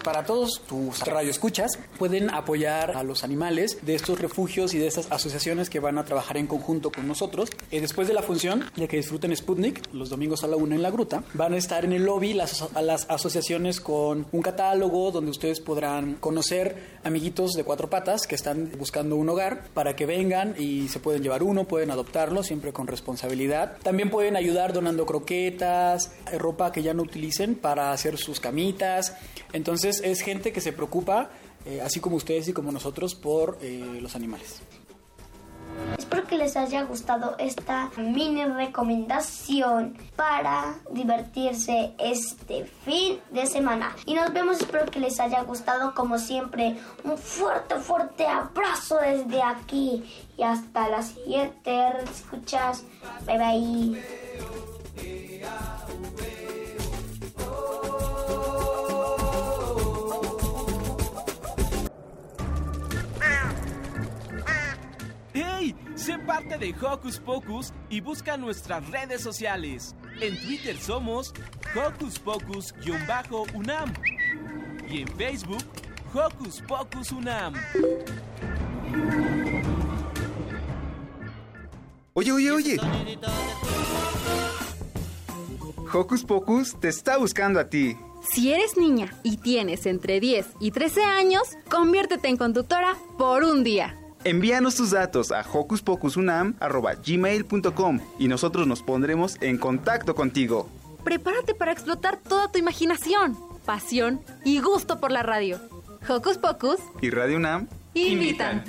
[0.03, 5.09] Para todos tus radioescuchas, pueden apoyar a los animales de estos refugios y de estas
[5.11, 7.49] asociaciones que van a trabajar en conjunto con nosotros.
[7.71, 10.81] Eh, después de la función, ya que disfruten Sputnik, los domingos a la una en
[10.81, 12.63] la gruta, van a estar en el lobby las,
[13.09, 19.15] asociaciones con un catálogo donde ustedes podrán conocer amiguitos de cuatro patas que están buscando
[19.15, 23.77] un hogar para que vengan y se pueden llevar uno, pueden adoptarlo siempre con responsabilidad.
[23.83, 29.15] También pueden ayudar donando croquetas, eh, ropa que ya no utilicen para hacer sus camitas.
[30.03, 31.29] Es gente que se preocupa,
[31.65, 34.61] eh, así como ustedes y como nosotros, por eh, los animales.
[35.97, 43.95] Espero que les haya gustado esta mini recomendación para divertirse este fin de semana.
[44.05, 46.77] Y nos vemos, espero que les haya gustado como siempre.
[47.03, 50.03] Un fuerte, fuerte abrazo desde aquí.
[50.37, 51.79] Y hasta la siguiente.
[52.03, 52.83] Escuchas.
[53.25, 54.03] Bye bye.
[66.03, 69.95] Sé parte de Hocus Pocus y busca nuestras redes sociales.
[70.19, 71.33] En Twitter somos
[71.73, 73.93] Hocus Pocus-UNAM
[74.89, 75.63] y en Facebook
[76.13, 77.53] Hocus Pocus UNAM.
[82.11, 82.77] Oye, oye, oye.
[85.93, 87.95] Hocus Pocus te está buscando a ti.
[88.29, 93.63] Si eres niña y tienes entre 10 y 13 años, conviértete en conductora por un
[93.63, 94.02] día.
[94.25, 100.69] Envíanos tus datos a hocuspocusunam.gmail.com y nosotros nos pondremos en contacto contigo.
[101.03, 105.59] Prepárate para explotar toda tu imaginación, pasión y gusto por la radio.
[106.07, 108.63] Hocus Pocus Y Radio UNAM invitan.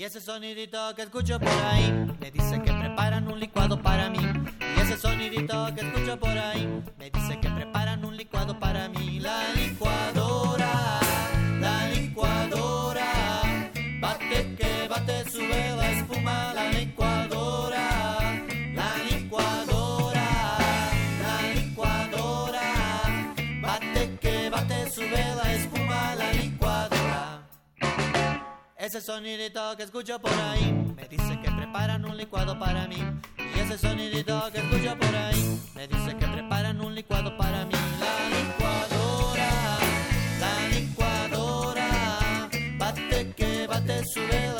[0.00, 4.18] Y ese sonidito que escucho por ahí me dice que preparan un licuado para mí.
[4.76, 6.66] Y ese sonidito que escucho por ahí
[6.98, 7.59] me dice que preparan un licuado
[8.60, 9.18] para mí.
[9.18, 11.00] La licuadora,
[11.58, 13.10] la licuadora,
[14.00, 16.52] bate que bate, sube la espuma.
[16.54, 18.20] La licuadora,
[18.74, 20.26] la licuadora,
[21.26, 22.66] la licuadora,
[23.62, 26.14] bate que bate, sube la espuma.
[26.14, 27.48] La licuadora.
[28.76, 33.02] Ese sonidito que escucho por ahí me dice que preparan un licuado para mí.
[33.70, 37.72] Ese sonidito que escucho por ahí me dice que preparan un licuado para mí.
[38.00, 39.78] La licuadora,
[40.40, 42.48] la licuadora,
[42.78, 44.59] bate que bate, sube la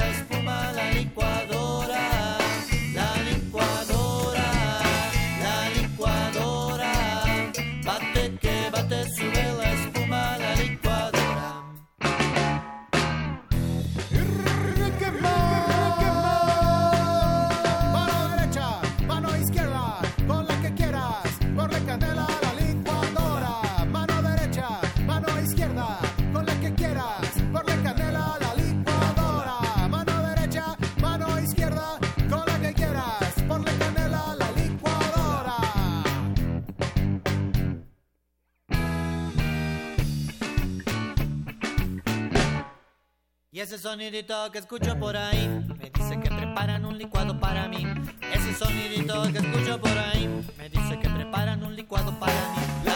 [43.70, 45.46] Y ese sonidito que escucho por ahí
[45.78, 47.86] me dice que preparan un licuado para mí.
[48.32, 52.89] Ese sonidito que escucho por ahí me dice que preparan un licuado para mí.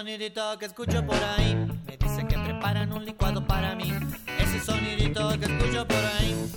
[0.00, 1.54] Sonidito que escucho por ahí
[1.86, 3.92] me dice que preparan un licuado para mí.
[4.38, 6.49] Ese sonidito que escucho por ahí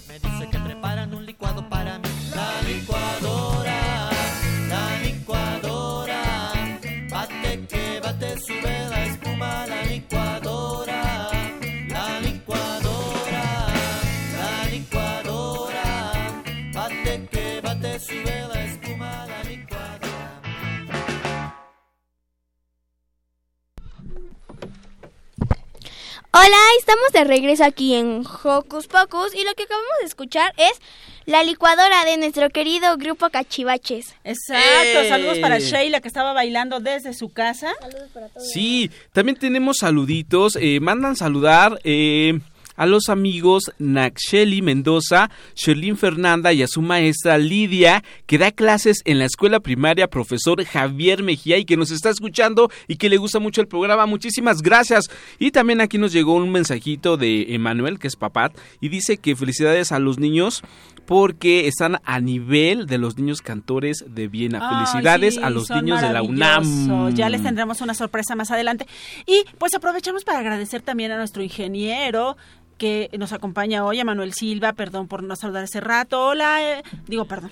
[26.36, 30.82] Hola, estamos de regreso aquí en Hocus Pocus y lo que acabamos de escuchar es
[31.28, 34.16] la licuadora de nuestro querido grupo Cachivaches.
[34.24, 37.74] Exacto, saludos para Sheila que estaba bailando desde su casa.
[37.80, 38.50] Saludos para todos.
[38.52, 40.56] Sí, también tenemos saluditos.
[40.60, 42.40] eh, mandan saludar eh,
[42.76, 49.02] a los amigos Naxeli Mendoza, Sherlyn Fernanda y a su maestra Lidia, que da clases
[49.06, 53.18] en la escuela primaria, profesor Javier Mejía, y que nos está escuchando y que le
[53.18, 54.06] gusta mucho el programa.
[54.06, 55.10] Muchísimas gracias.
[55.40, 59.36] Y también aquí nos llegó un mensajito de Emanuel, que es papá, y dice que
[59.36, 60.64] felicidades a los niños
[61.06, 64.60] porque están a nivel de los niños cantores de Viena.
[64.62, 67.14] Ay, Felicidades sí, a los niños de la UNAM.
[67.14, 68.88] Ya les tendremos una sorpresa más adelante.
[69.26, 72.38] Y pues aprovechamos para agradecer también a nuestro ingeniero
[72.84, 76.22] que nos acompaña hoy, a Manuel Silva, perdón por no saludar hace rato.
[76.22, 77.50] Hola, eh, digo, perdón.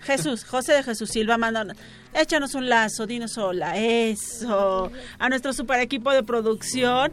[0.00, 1.64] Jesús, José de Jesús Silva, manda,
[2.12, 4.90] échanos un lazo, dinos hola, eso.
[5.20, 7.12] A nuestro super equipo de producción,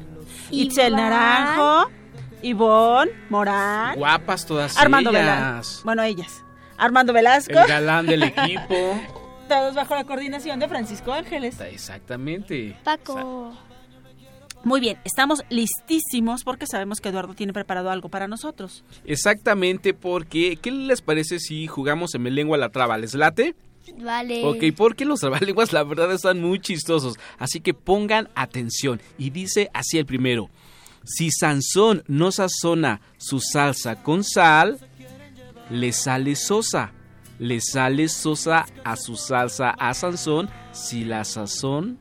[0.50, 0.96] Itzel.
[0.96, 1.92] Naranjo,
[2.42, 5.22] Ivonne Morán, Guapas todas Armando ellas.
[5.22, 5.82] Velasco.
[5.84, 6.44] Bueno, ellas.
[6.76, 7.60] Armando Velasco.
[7.60, 9.00] El galán del equipo.
[9.48, 11.60] Todos bajo la coordinación de Francisco Ángeles.
[11.62, 12.76] Exactamente.
[12.84, 13.54] Paco.
[14.64, 18.84] Muy bien, estamos listísimos porque sabemos que Eduardo tiene preparado algo para nosotros.
[19.06, 22.98] Exactamente, porque ¿qué les parece si jugamos en mi lengua la traba?
[22.98, 23.56] ¿Les late?
[23.98, 24.46] Vale.
[24.46, 29.02] Ok, porque los trabalenguas la verdad están muy chistosos, así que pongan atención.
[29.18, 30.50] Y dice así el primero.
[31.06, 34.78] Si Sansón no sazona su salsa con sal,
[35.70, 36.92] le sale sosa.
[37.40, 41.98] Le sale sosa a su salsa a Sansón si la sazón,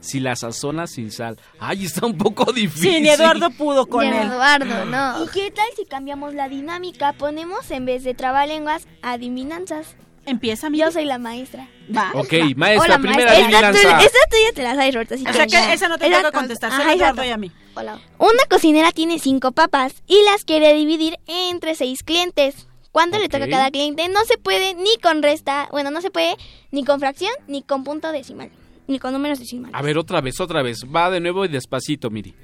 [0.00, 1.38] si la sazona sin sal.
[1.58, 2.94] Ay, está un poco difícil.
[2.94, 4.28] Sí, ni Eduardo pudo con Ni él.
[4.28, 5.24] Eduardo, no.
[5.24, 7.12] ¿Y qué tal si cambiamos la dinámica?
[7.14, 9.96] Ponemos en vez de trabalenguas adivinanzas.
[10.26, 11.68] Empieza, Yo soy la maestra.
[11.94, 12.10] Va.
[12.14, 13.68] Ok, maestra, Hola, primera maestra.
[13.68, 14.04] Adivinanza.
[14.04, 15.14] esta tuya te la sabes, Roberto.
[15.14, 17.24] así O sea que- esa no te Esa toca con- contestar, Ajá, solo a Eduardo
[17.24, 17.50] y a mí.
[17.74, 17.98] Hola.
[18.18, 22.66] Una cocinera tiene cinco papas y las quiere dividir entre seis clientes.
[22.92, 24.08] ¿Cuánto le toca a cada cliente?
[24.08, 26.36] No se puede ni con resta, bueno, no se puede
[26.72, 28.50] ni con fracción ni con punto decimal,
[28.88, 29.74] ni con números decimales.
[29.74, 30.84] A ver, otra vez, otra vez.
[30.84, 32.34] Va de nuevo y despacito, Miri.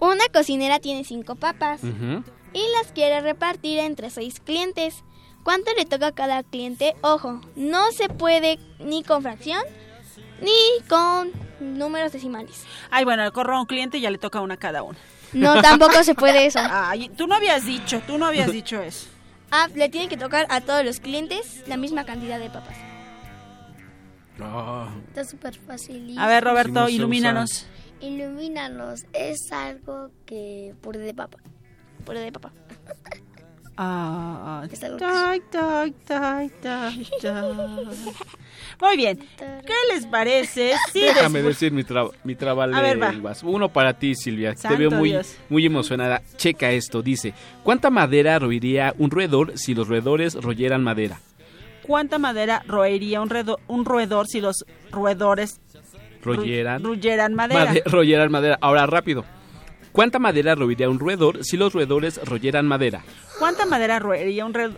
[0.00, 5.04] Una cocinera tiene cinco papas y las quiere repartir entre seis clientes.
[5.44, 6.94] ¿Cuánto le toca a cada cliente?
[7.02, 9.62] Ojo, no se puede ni con fracción
[10.40, 11.30] ni con
[11.60, 12.64] números decimales.
[12.90, 14.98] Ay, bueno, corro a un cliente y ya le toca una a cada uno.
[15.32, 16.60] No, tampoco se puede eso.
[16.70, 19.08] Ay, tú no habías dicho, tú no habías dicho eso.
[19.50, 22.76] Ah, le tiene que tocar a todos los clientes la misma cantidad de papas.
[24.40, 26.18] Ah, Está súper fácil.
[26.18, 27.66] A ver, Roberto, Sí, no ilumínanos.
[28.00, 29.04] Ilumínanos.
[29.12, 31.38] Es algo que puré de papa.
[32.04, 32.52] Puré de papa.
[33.76, 35.42] Ah, tay.
[38.80, 39.18] Muy bien.
[39.36, 40.74] ¿Qué les parece?
[40.92, 43.42] si Déjame después- decir mi, tra mi trabalenguas.
[43.42, 44.54] Uno para ti, Silvia.
[44.54, 45.34] Te veo muy, Dios.
[45.48, 46.22] muy emocionada.
[46.36, 47.02] Checa esto.
[47.02, 51.18] Dice, ¿cuánta madera roería un roedor si los roedores royeran madera?
[51.86, 55.60] ¿Cuánta madera roería un, redo- un roedor si los roedores
[56.22, 56.82] Royeran.
[56.82, 57.66] ruyeran madera?
[57.72, 58.58] Made- royeran madera.
[58.60, 59.24] Ahora, rápido.
[59.92, 63.04] ¿Cuánta madera roería un roedor si los roedores royeran madera?
[63.38, 64.76] ¿Cuánta madera roería un roedor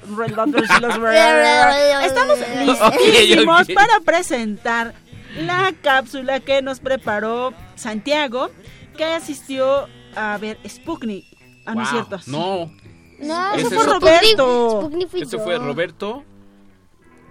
[0.66, 0.94] si los
[2.04, 4.94] Estamos listísimos para presentar
[5.38, 8.50] la cápsula que nos preparó Santiago,
[8.96, 11.24] que asistió a ver Sputnik.
[11.66, 12.18] Ah, no es Wow, cierto.
[12.18, 12.30] sí.
[12.30, 12.70] No.
[13.18, 14.80] No, Ese eso fue es- Roberto.
[14.82, 15.44] Sputnik fui Este yo.
[15.44, 16.24] fue Roberto.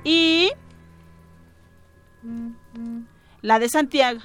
[0.06, 0.52] Y
[3.42, 4.22] la de Santiago.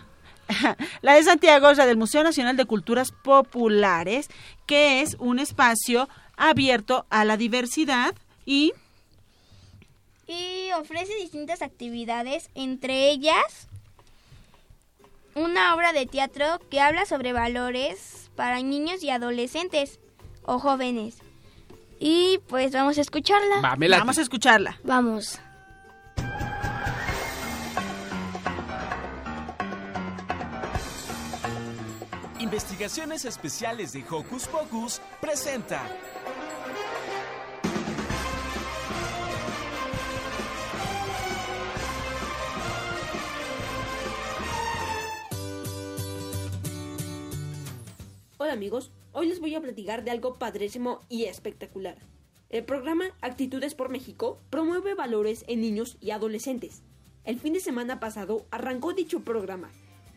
[1.03, 4.29] La de Santiago es la del Museo Nacional de Culturas Populares,
[4.67, 8.73] que es un espacio abierto a la diversidad y
[10.27, 13.69] Y ofrece distintas actividades, entre ellas
[15.35, 20.01] una obra de teatro que habla sobre valores para niños y adolescentes
[20.43, 21.19] o jóvenes.
[22.01, 23.61] Y pues vamos a escucharla.
[23.61, 24.81] Va, vamos a escucharla.
[24.83, 25.39] Vamos.
[32.53, 35.89] Investigaciones Especiales de Hocus Pocus presenta
[48.37, 51.99] Hola amigos, hoy les voy a platicar de algo padrísimo y espectacular.
[52.49, 56.83] El programa Actitudes por México promueve valores en niños y adolescentes.
[57.23, 59.71] El fin de semana pasado arrancó dicho programa,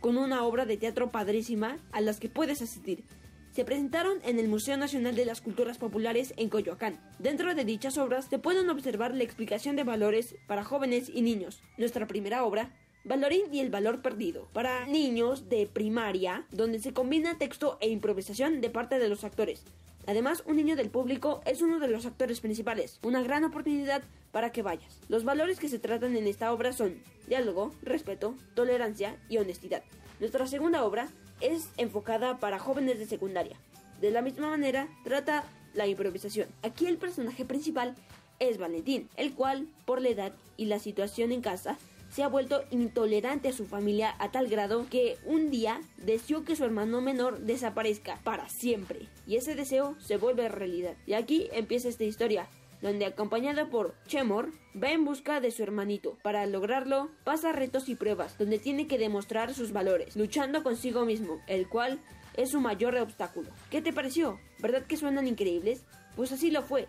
[0.04, 3.06] con una obra de teatro padrísima a las que puedes asistir.
[3.54, 7.00] Se presentaron en el Museo Nacional de las Culturas Populares en Coyoacán.
[7.20, 11.62] Dentro de dichas obras se pueden observar la explicación de valores para jóvenes y niños.
[11.78, 12.70] Nuestra primera obra
[13.06, 18.60] Valorín y el valor perdido, para niños de primaria, donde se combina texto e improvisación
[18.60, 19.64] de parte de los actores.
[20.06, 24.52] Además, un niño del público es uno de los actores principales, una gran oportunidad para
[24.52, 25.00] que vayas.
[25.08, 29.84] Los valores que se tratan en esta obra son diálogo, respeto, tolerancia y honestidad.
[30.20, 31.08] Nuestra segunda obra
[31.40, 33.58] es enfocada para jóvenes de secundaria.
[34.02, 36.48] De la misma manera, trata la improvisación.
[36.62, 37.96] Aquí el personaje principal
[38.40, 41.78] es Valentín, el cual, por la edad y la situación en casa,
[42.14, 46.56] se ha vuelto intolerante a su familia a tal grado que un día deseó que
[46.56, 49.08] su hermano menor desaparezca para siempre.
[49.26, 50.94] Y ese deseo se vuelve realidad.
[51.08, 52.48] Y aquí empieza esta historia,
[52.84, 54.52] donde acompañada por Chemor,
[54.82, 56.16] va en busca de su hermanito.
[56.22, 61.42] Para lograrlo, pasa retos y pruebas, donde tiene que demostrar sus valores, luchando consigo mismo,
[61.48, 62.00] el cual
[62.36, 63.50] es su mayor obstáculo.
[63.72, 64.40] ¿Qué te pareció?
[64.60, 65.84] ¿Verdad que suenan increíbles?
[66.16, 66.88] Pues así lo fue.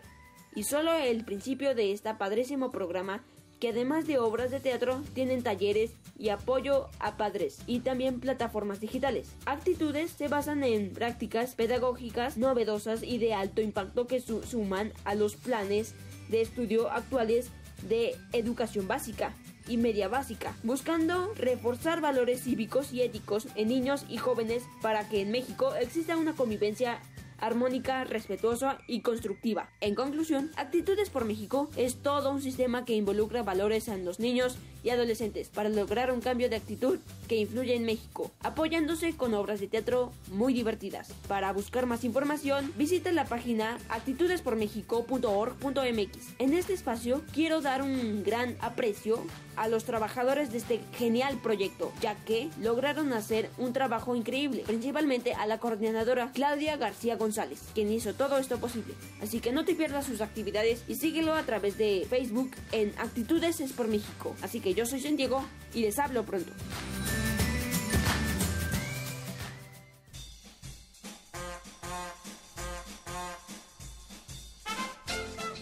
[0.55, 3.25] Y solo el principio de este padrísimo programa
[3.65, 8.79] que además de obras de teatro tienen talleres y apoyo a padres y también plataformas
[8.79, 9.31] digitales.
[9.47, 15.15] Actitudes se basan en prácticas pedagógicas novedosas y de alto impacto que su suman a
[15.15, 15.95] los planes
[16.29, 17.49] de estudio actuales
[17.89, 19.33] de educación básica
[19.67, 25.23] y media básica, buscando reforzar valores cívicos y éticos en niños y jóvenes para que
[25.23, 27.01] en México exista una convivencia
[27.39, 29.71] armónica, respetuosa y constructiva.
[29.81, 34.59] En conclusión, Actitudes por México es todo un sistema que involucra valores en los niños
[34.85, 39.59] y adolescentes para lograr un cambio de actitud que influye en México, apoyándose con obras
[39.61, 41.13] de teatro muy divertidas.
[41.27, 46.19] Para buscar más información, visita la página actitudespormexico.org.mx.
[46.39, 49.25] En este espacio quiero dar un gran aprecio
[49.57, 55.33] a los trabajadores de este genial proyecto, ya que lograron hacer un trabajo increíble, principalmente
[55.35, 58.95] a la coordinadora Claudia García González, quien hizo todo esto posible.
[59.23, 63.61] Así que no te pierdas sus actividades y síguelo a través de Facebook en Actitudes
[63.61, 64.35] es por México.
[64.43, 66.53] Así que yo soy Santiago y les hablo pronto.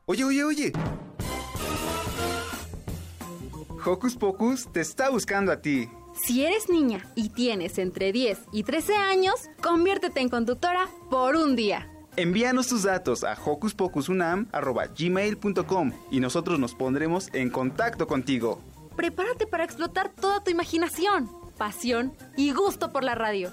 [0.07, 0.73] Oye, oye, oye.
[3.87, 5.89] Hocus Pocus te está buscando a ti.
[6.27, 11.55] Si eres niña y tienes entre 10 y 13 años, conviértete en conductora por un
[11.55, 11.94] día.
[12.17, 18.61] Envíanos tus datos a hocuspocusunam.gmail.com y nosotros nos pondremos en contacto contigo.
[18.97, 23.51] Prepárate para explotar toda tu imaginación, pasión y gusto por la radio.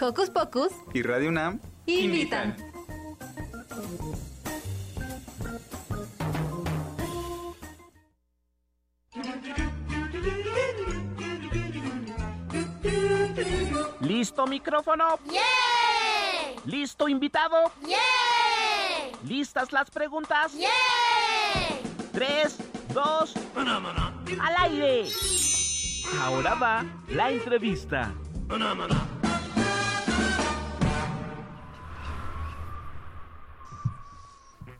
[0.00, 2.56] Hocus Pocus Y Radio UNAM invitan.
[14.00, 15.18] ¿Listo micrófono?
[16.66, 17.56] ¿Listo invitado?
[19.28, 20.52] ¿Listas las preguntas?
[22.12, 22.56] Tres,
[22.92, 25.08] dos, al aire.
[26.20, 28.14] Ahora va la entrevista.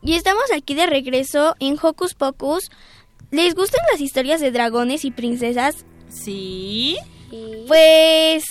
[0.01, 2.69] Y estamos aquí de regreso en Hocus Pocus.
[3.31, 5.85] ¿Les gustan las historias de dragones y princesas?
[6.09, 6.97] Sí.
[7.67, 8.45] Pues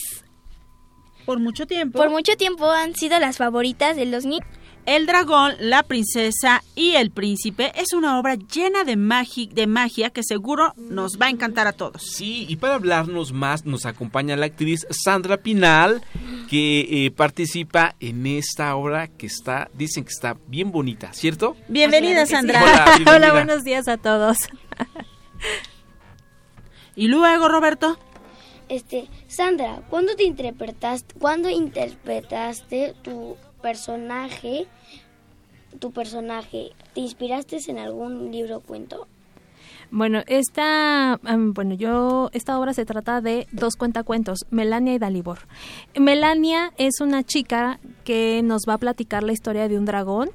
[1.27, 1.99] Por mucho tiempo.
[1.99, 4.47] por mucho tiempo han sido las favoritas de los niños.
[4.87, 10.11] El dragón, la princesa y el príncipe es una obra llena de, magi- de magia
[10.11, 12.03] que seguro nos va a encantar a todos.
[12.03, 16.03] Sí, y para hablarnos más nos acompaña la actriz Sandra Pinal,
[16.51, 21.57] que eh, participa en esta obra que está, dicen que está bien bonita, ¿cierto?
[21.69, 22.63] Bienvenida, Sandra.
[22.63, 23.17] Hola, bienvenida.
[23.17, 24.37] Hola, buenos días a todos.
[26.97, 27.99] Y luego, Roberto.
[28.69, 34.67] Este, Sandra, ¿cuándo te interpretaste, cuándo interpretaste tu personaje,
[35.79, 39.07] tu personaje, te inspiraste en algún libro o cuento?
[39.91, 45.41] Bueno, esta, bueno, yo, esta obra se trata de dos cuentacuentos, Melania y Dalibor.
[45.99, 50.31] Melania es una chica que nos va a platicar la historia de un dragón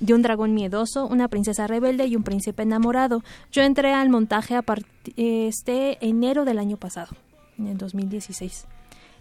[0.00, 3.22] de un dragón miedoso, una princesa rebelde y un príncipe enamorado.
[3.52, 4.64] Yo entré al montaje a
[5.16, 7.12] este enero del año pasado,
[7.60, 8.66] en el 2016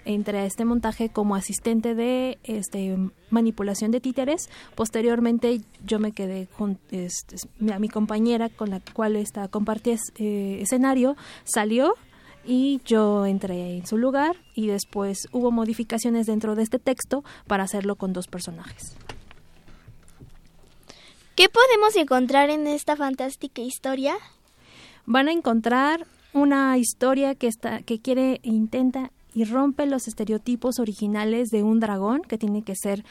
[0.05, 2.97] entré a este montaje como asistente de este
[3.29, 4.49] manipulación de títeres.
[4.73, 7.35] Posteriormente yo me quedé con este,
[7.71, 11.95] a mi compañera con la cual esta compartí es- eh, escenario, salió
[12.45, 17.63] y yo entré en su lugar y después hubo modificaciones dentro de este texto para
[17.65, 18.95] hacerlo con dos personajes.
[21.35, 24.15] ¿Qué podemos encontrar en esta fantástica historia?
[25.05, 31.49] Van a encontrar una historia que está que quiere intenta y rompe los estereotipos originales
[31.49, 33.03] de un dragón que tiene que ser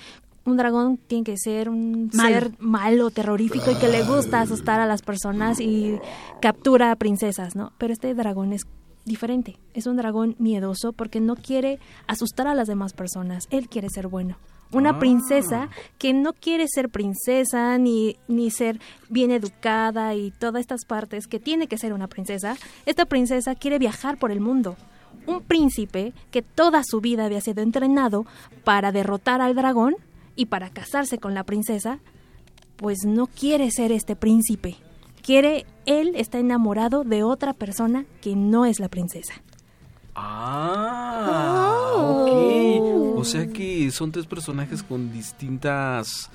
[0.45, 2.35] un dragón tiene que ser un Malo.
[2.35, 5.99] ser malo, terrorífico y que le gusta asustar a las personas y
[6.41, 7.73] captura a princesas, ¿no?
[7.79, 8.63] Pero este dragón es
[9.05, 9.59] diferente.
[9.75, 13.47] Es un dragón miedoso porque no quiere asustar a las demás personas.
[13.51, 14.37] Él quiere ser bueno.
[14.73, 14.99] Una Ah.
[14.99, 21.27] princesa que no quiere ser princesa ni, ni ser bien educada y todas estas partes
[21.27, 22.57] que tiene que ser una princesa.
[22.85, 24.77] Esta princesa quiere viajar por el mundo.
[25.27, 28.27] Un príncipe que toda su vida había sido entrenado
[28.65, 29.97] para derrotar al dragón
[30.37, 31.99] y para casarse con la princesa,
[32.77, 34.77] pues no quiere ser este príncipe.
[35.23, 39.35] Quiere, él está enamorado de otra persona que no es la princesa.
[40.15, 42.68] Ah, ok.
[43.19, 46.31] O sea que son tres personajes con distintas...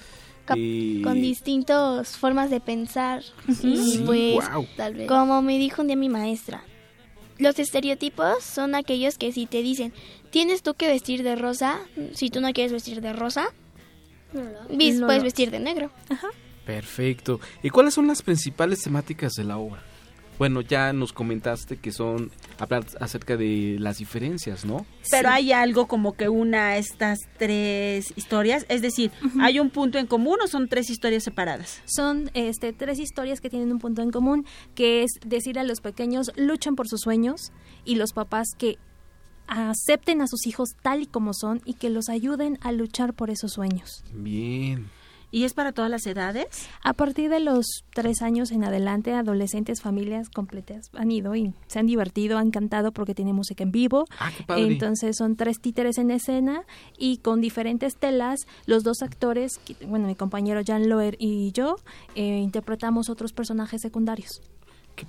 [0.57, 3.23] Eh, Con distintas formas de pensar.
[3.47, 4.67] Y Sí, pues, guau.
[4.75, 5.07] tal vez.
[5.07, 6.63] como me dijo un día mi maestra,
[7.37, 9.93] los estereotipos son aquellos que si te dicen,
[10.31, 11.79] tienes tú que vestir de rosa,
[12.13, 13.45] si tú no quieres vestir de rosa,
[14.69, 15.91] vis- No puedes vestir de negro.
[16.65, 17.39] Perfecto.
[17.61, 19.81] ¿Y cuáles son las principales temáticas de la obra?
[20.39, 24.85] Bueno, ya nos comentaste que son hablar acerca de las diferencias, ¿no?
[25.09, 30.07] Pero hay algo como que una estas tres historias, es decir, hay un punto en
[30.07, 31.81] común o son tres historias separadas.
[31.85, 35.81] Son este, tres historias que tienen un punto en común, que es decir a los
[35.81, 37.51] pequeños luchen por sus sueños
[37.85, 38.77] y los papás que
[39.47, 43.29] acepten a sus hijos tal y como son y que los ayuden a luchar por
[43.29, 44.03] esos sueños.
[44.13, 44.89] Bien.
[45.33, 46.69] ¿Y es para todas las edades?
[46.83, 51.79] A partir de los tres años en adelante, adolescentes, familias completas han ido y se
[51.79, 54.05] han divertido, han cantado porque tiene música en vivo.
[54.19, 54.67] Ah, qué padre.
[54.67, 56.65] Entonces son tres títeres en escena
[56.99, 61.77] y con diferentes telas, los dos actores, bueno, mi compañero Jan Loer y yo,
[62.13, 64.39] eh, interpretamos otros personajes secundarios.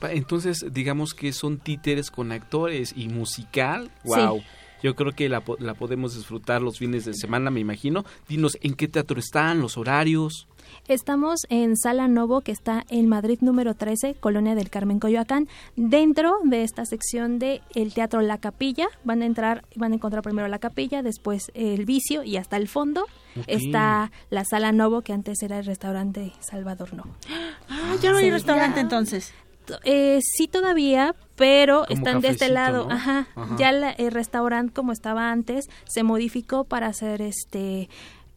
[0.09, 3.91] Entonces, digamos que son títeres con actores y musical.
[4.05, 4.43] Wow.
[4.85, 8.05] Yo creo que la, po- la podemos disfrutar los fines de semana, me imagino.
[8.28, 9.61] Dinos, ¿en qué teatro están?
[9.62, 10.47] ¿Los horarios?
[10.89, 15.49] Estamos en Sala Novo, que está en Madrid número 13, Colonia del Carmen Coyoacán.
[15.76, 20.22] Dentro de esta sección de el Teatro La Capilla, van a entrar, van a encontrar
[20.22, 23.07] primero la capilla, después el vicio y hasta el fondo
[23.47, 27.11] está la Sala Novo, que antes era el restaurante Salvador Novo.
[27.70, 28.30] Ah, ya no hay Sí.
[28.30, 29.32] restaurante entonces.
[29.85, 32.87] Eh, sí todavía, pero Como están de este lado.
[32.87, 32.95] ¿no?
[32.95, 33.27] Ajá.
[33.35, 33.57] Ajá.
[33.59, 37.89] Ya la- el restaurante como estaba antes se modificó para hacer este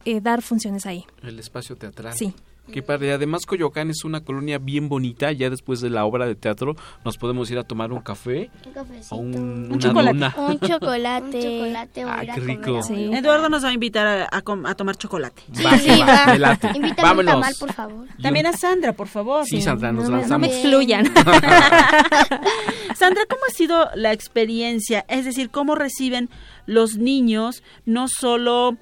[0.04, 1.04] eh, dar funciones ahí.
[1.22, 2.14] El espacio teatral.
[2.14, 2.34] Sí.
[2.72, 3.12] Qué padre.
[3.12, 5.32] Además, Coyoacán es una colonia bien bonita.
[5.32, 8.50] Ya después de la obra de teatro, nos podemos ir a tomar un café.
[8.66, 9.14] Un cafecito.
[9.14, 10.18] O un, Un una chocolate.
[10.18, 10.34] dona.
[10.36, 11.36] Un chocolate.
[11.36, 12.78] Un chocolate o Ah, qué rico.
[12.78, 13.10] a Sí.
[13.12, 14.38] Eduardo nos va a invitar a, a
[14.70, 15.42] a tomar chocolate.
[15.64, 16.38] Va, Sí, va, va.
[16.38, 16.68] late.
[16.74, 17.34] Invítame Vámonos.
[17.34, 18.06] un tamal, por favor.
[18.22, 19.44] También a Sandra, por favor.
[19.46, 20.48] Sí, Sandra, nos No me- no lanzamos.
[20.48, 21.06] me excluyan.
[22.96, 25.04] Sandra, ¿cómo ha sido la experiencia?
[25.08, 26.28] Es decir, ¿cómo reciben
[26.66, 28.76] los niños no solo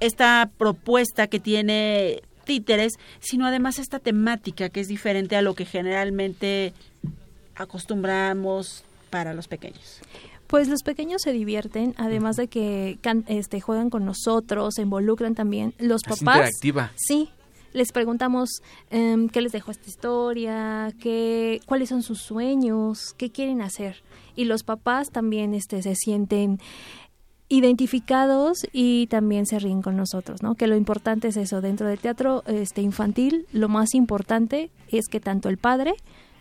[0.00, 5.64] esta propuesta que tiene títeres, sino además esta temática que es diferente a lo que
[5.64, 6.72] generalmente
[7.54, 10.00] acostumbramos para los pequeños?
[10.46, 15.34] Pues los pequeños se divierten, además de que can- este, juegan con nosotros, se involucran
[15.34, 15.72] también.
[15.78, 16.36] Los Es papás.
[16.36, 16.92] interactiva.
[16.96, 17.30] Sí.
[17.72, 18.50] Les preguntamos
[18.90, 24.02] em, qué les dejó esta historia, qué, cuáles son sus sueños, qué quieren hacer.
[24.36, 26.58] Y los papás también este, se sienten
[27.52, 30.54] identificados y también se ríen con nosotros, ¿no?
[30.54, 35.20] Que lo importante es eso, dentro del teatro este infantil, lo más importante es que
[35.20, 35.92] tanto el padre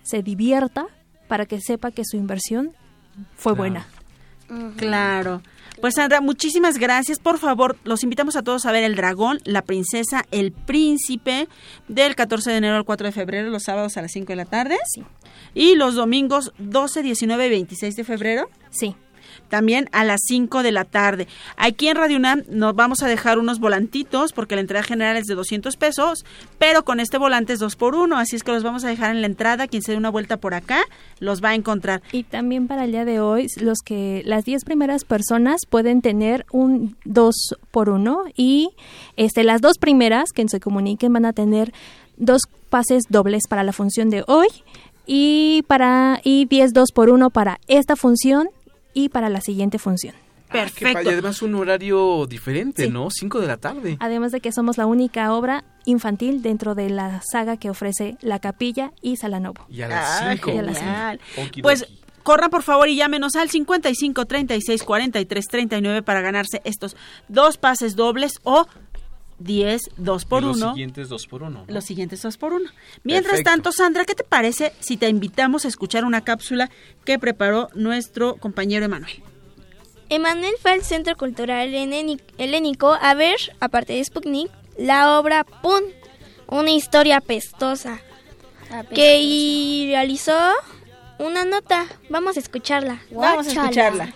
[0.03, 0.88] se divierta
[1.28, 2.72] para que sepa que su inversión
[3.36, 3.86] fue buena.
[4.78, 5.41] Claro.
[5.82, 7.20] Pues Sandra, muchísimas gracias.
[7.20, 11.49] Por favor, los invitamos a todos a ver El Dragón, La Princesa, El Príncipe,
[11.89, 14.45] del 14 de enero al 4 de febrero, los sábados a las 5 de la
[14.45, 14.78] tarde.
[15.53, 18.49] Y los domingos 12, 19 y 26 de febrero.
[18.70, 18.95] Sí.
[19.52, 21.28] También a las 5 de la tarde.
[21.58, 25.26] Aquí en Radio UNAM nos vamos a dejar unos volantitos porque la entrada general es
[25.26, 26.26] de 200 pesos,
[26.58, 29.12] pero con este volante es 2 por 1, así es que los vamos a dejar
[29.12, 29.68] en la entrada.
[29.68, 30.82] Quien se dé una vuelta por acá
[31.20, 32.02] los va a encontrar.
[32.14, 36.45] Y también para el día de hoy, los que las 10 primeras personas pueden tener
[36.52, 37.36] un 2
[37.72, 38.70] por 1 y
[39.18, 41.74] este las dos primeras que se comuniquen van a tener
[42.18, 44.47] dos pases dobles para la función de hoy
[45.06, 48.49] y para y 10 2 por 1 para esta función
[48.93, 50.15] y para la siguiente función.
[50.51, 51.09] Perfecto.
[51.09, 52.89] y además un horario diferente, Sí.
[52.91, 53.07] ¿no?
[53.09, 53.95] 5 de la tarde.
[54.01, 58.39] Además de que somos la única obra infantil dentro de la saga que ofrece La
[58.39, 59.65] Capilla y Salanovo.
[59.69, 60.51] Y a Ah, las 5.
[60.51, 60.89] Y a las cinco.
[60.91, 61.19] genial.
[61.61, 61.87] Pues
[62.23, 66.97] corran por favor y llámenos al 55 36 43 39 para ganarse estos
[67.29, 68.67] dos pases dobles o
[69.43, 70.71] 10 2 por y los 1.
[70.71, 71.65] siguientes 2 por 1.
[71.67, 72.69] Los siguientes dos por uno.
[73.03, 73.51] Mientras Perfecto.
[73.51, 76.69] tanto, Sandra, ¿qué te parece si te invitamos a escuchar una cápsula
[77.05, 79.23] que preparó nuestro compañero Emanuel?
[80.09, 85.83] Emanuel fue al Centro Cultural Helénico a ver, aparte de Sputnik, la obra Pun,
[86.47, 87.99] una historia apestosa,
[88.93, 90.37] que y realizó
[91.19, 91.85] una nota.
[92.09, 93.01] Vamos a escucharla.
[93.11, 94.13] Vamos a escucharla.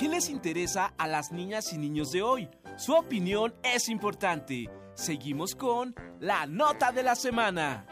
[0.00, 2.48] ¿Qué les interesa a las niñas y niños de hoy?
[2.78, 4.70] Su opinión es importante.
[4.94, 7.84] Seguimos con la nota de la semana.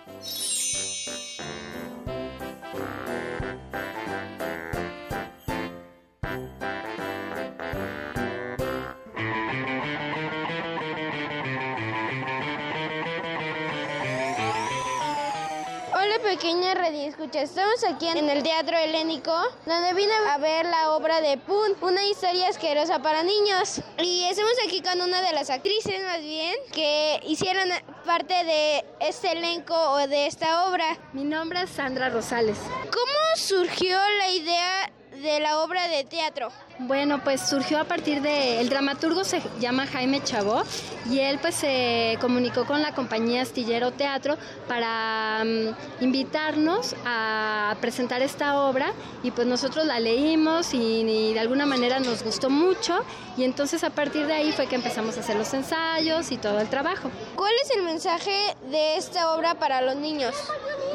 [16.38, 19.32] Pequeña radio escucha, estamos aquí en el Teatro Helénico
[19.66, 23.80] donde vine a ver la obra de Pun, una historia asquerosa para niños.
[24.00, 27.68] Y estamos aquí con una de las actrices más bien que hicieron
[28.06, 30.96] parte de este elenco o de esta obra.
[31.12, 32.58] Mi nombre es Sandra Rosales.
[32.84, 36.50] ¿Cómo surgió la idea de la obra de teatro?
[36.78, 40.62] Bueno, pues surgió a partir de, el dramaturgo se llama Jaime Chabó
[41.10, 44.36] y él pues se comunicó con la compañía Astillero Teatro
[44.68, 48.92] para mm, invitarnos a presentar esta obra
[49.22, 53.04] y pues nosotros la leímos y, y de alguna manera nos gustó mucho
[53.36, 56.60] y entonces a partir de ahí fue que empezamos a hacer los ensayos y todo
[56.60, 57.10] el trabajo.
[57.34, 60.34] ¿Cuál es el mensaje de esta obra para los niños?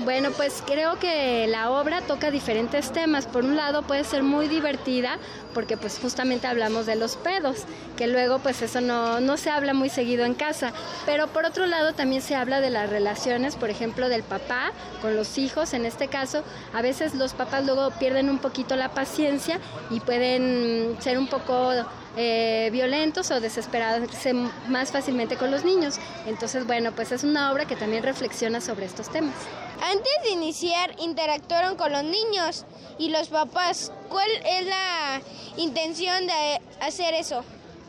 [0.03, 3.25] Bueno, pues creo que la obra toca diferentes temas.
[3.25, 5.17] Por un lado puede ser muy divertida
[5.53, 7.63] porque pues justamente hablamos de los pedos,
[7.95, 10.73] que luego pues eso no, no se habla muy seguido en casa.
[11.05, 15.15] Pero por otro lado también se habla de las relaciones, por ejemplo, del papá con
[15.15, 15.73] los hijos.
[15.73, 16.43] En este caso,
[16.73, 21.71] a veces los papás luego pierden un poquito la paciencia y pueden ser un poco
[22.15, 24.33] eh, violentos o desesperarse
[24.67, 25.95] más fácilmente con los niños.
[26.27, 29.35] Entonces, bueno, pues es una obra que también reflexiona sobre estos temas.
[29.81, 32.65] Antes de iniciar interactuaron con los niños
[32.97, 33.91] y los papás.
[34.09, 35.21] ¿Cuál es la
[35.57, 37.43] intención de hacer eso?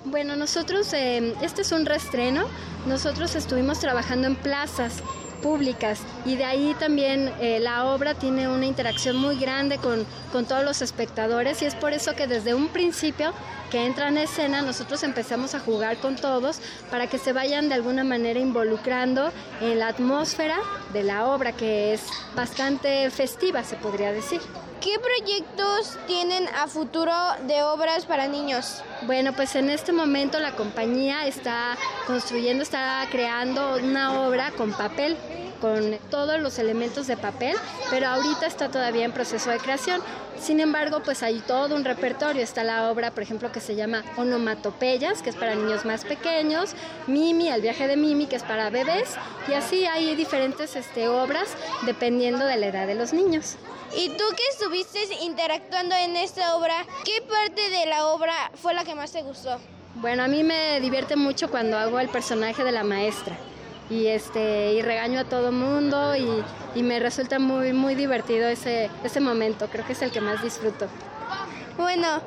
[0.07, 2.47] Bueno, nosotros, eh, este es un reestreno,
[2.87, 5.03] nosotros estuvimos trabajando en plazas
[5.43, 10.47] públicas y de ahí también eh, la obra tiene una interacción muy grande con, con
[10.47, 13.33] todos los espectadores y es por eso que desde un principio
[13.75, 16.61] que entran a escena nosotros empezamos a jugar con todos
[16.93, 20.59] para que se vayan de alguna manera involucrando en la atmósfera
[20.93, 22.03] de la obra que es
[22.37, 24.41] bastante festiva se podría decir.
[24.81, 27.13] ¿Qué proyectos tienen a futuro
[27.49, 28.81] de obras para niños?
[29.07, 35.17] Bueno, pues en este momento la compañía está construyendo, está creando una obra con papel,
[35.61, 37.57] con todos los elementos de papel,
[37.91, 40.03] pero ahorita está todavía en proceso de creación.
[40.39, 42.43] Sin embargo, pues hay todo un repertorio.
[42.43, 46.75] Está la obra, por ejemplo, que se llama Onomatopeyas, que es para niños más pequeños,
[47.07, 49.17] Mimi, El viaje de Mimi, que es para bebés,
[49.49, 51.57] y así hay diferentes este, obras
[51.87, 53.57] dependiendo de la edad de los niños.
[53.97, 58.85] Y tú que estuviste interactuando en esta obra, ¿qué parte de la obra fue la
[58.85, 59.59] que más te gustó?
[59.97, 63.37] Bueno, a mí me divierte mucho cuando hago el personaje de la maestra
[63.89, 66.27] y este y regaño a todo mundo y,
[66.75, 69.69] y me resulta muy muy divertido ese ese momento.
[69.71, 70.89] Creo que es el que más disfruto.
[71.77, 72.21] Bueno,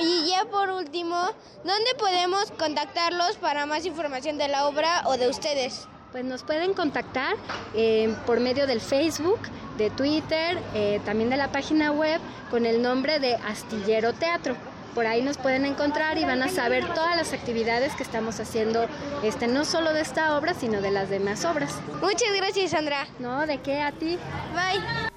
[0.00, 1.16] y ya por último,
[1.64, 5.86] ¿dónde podemos contactarlos para más información de la obra o de ustedes?
[6.12, 7.36] Pues nos pueden contactar
[7.74, 9.40] eh, por medio del Facebook,
[9.78, 12.20] de Twitter, eh, también de la página web
[12.50, 14.54] con el nombre de Astillero Teatro.
[14.94, 18.86] Por ahí nos pueden encontrar y van a saber todas las actividades que estamos haciendo,
[19.22, 21.72] este, no solo de esta obra, sino de las demás obras.
[22.02, 23.06] Muchas gracias, Sandra.
[23.18, 23.80] No, ¿de qué?
[23.80, 24.18] A ti.
[24.52, 25.11] Bye.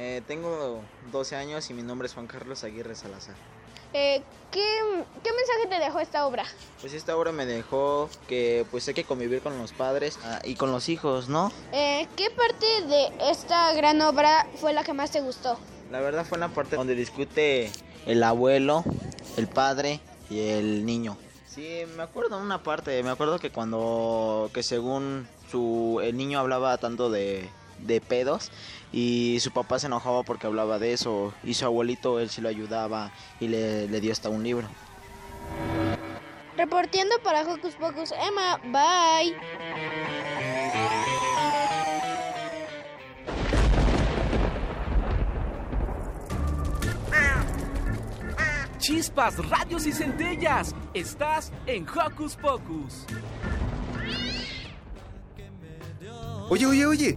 [0.00, 0.80] Eh, tengo
[1.10, 3.34] 12 años y mi nombre es Juan Carlos Aguirre Salazar.
[3.92, 4.22] Eh,
[4.52, 4.64] ¿qué,
[5.24, 6.44] ¿Qué mensaje te dejó esta obra?
[6.80, 10.54] Pues esta obra me dejó que pues hay que convivir con los padres ah, y
[10.54, 11.50] con los hijos, ¿no?
[11.72, 15.58] Eh, ¿Qué parte de esta gran obra fue la que más te gustó?
[15.90, 17.72] La verdad fue la parte donde discute
[18.06, 18.84] el abuelo,
[19.36, 19.98] el padre
[20.30, 21.16] y el niño.
[21.48, 26.78] Sí, me acuerdo una parte, me acuerdo que cuando, que según su, el niño hablaba
[26.78, 27.48] tanto de,
[27.80, 28.50] de pedos
[28.92, 32.48] y su papá se enojaba porque hablaba de eso y su abuelito él sí lo
[32.48, 34.68] ayudaba y le, le dio hasta un libro.
[36.56, 38.58] Reportiendo para Hocus Pocus, Emma.
[38.64, 39.36] Bye.
[48.78, 50.74] Chispas, radios y centellas.
[50.94, 53.04] Estás en Hocus Pocus.
[56.48, 57.14] Oye, oye, oye.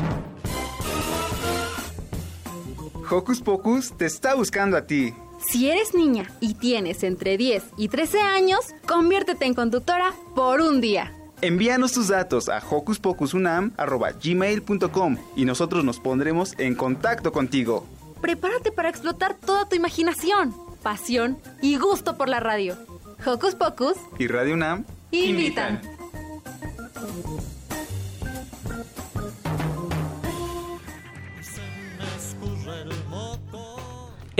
[3.09, 5.13] Hocus Pocus te está buscando a ti.
[5.49, 10.79] Si eres niña y tienes entre 10 y 13 años, conviértete en conductora por un
[10.79, 11.13] día.
[11.41, 17.87] Envíanos tus datos a hocuspocus.unam@gmail.com y nosotros nos pondremos en contacto contigo.
[18.21, 22.77] Prepárate para explotar toda tu imaginación, pasión y gusto por la radio.
[23.25, 25.81] Hocus Pocus Y Radio UNAM invitan.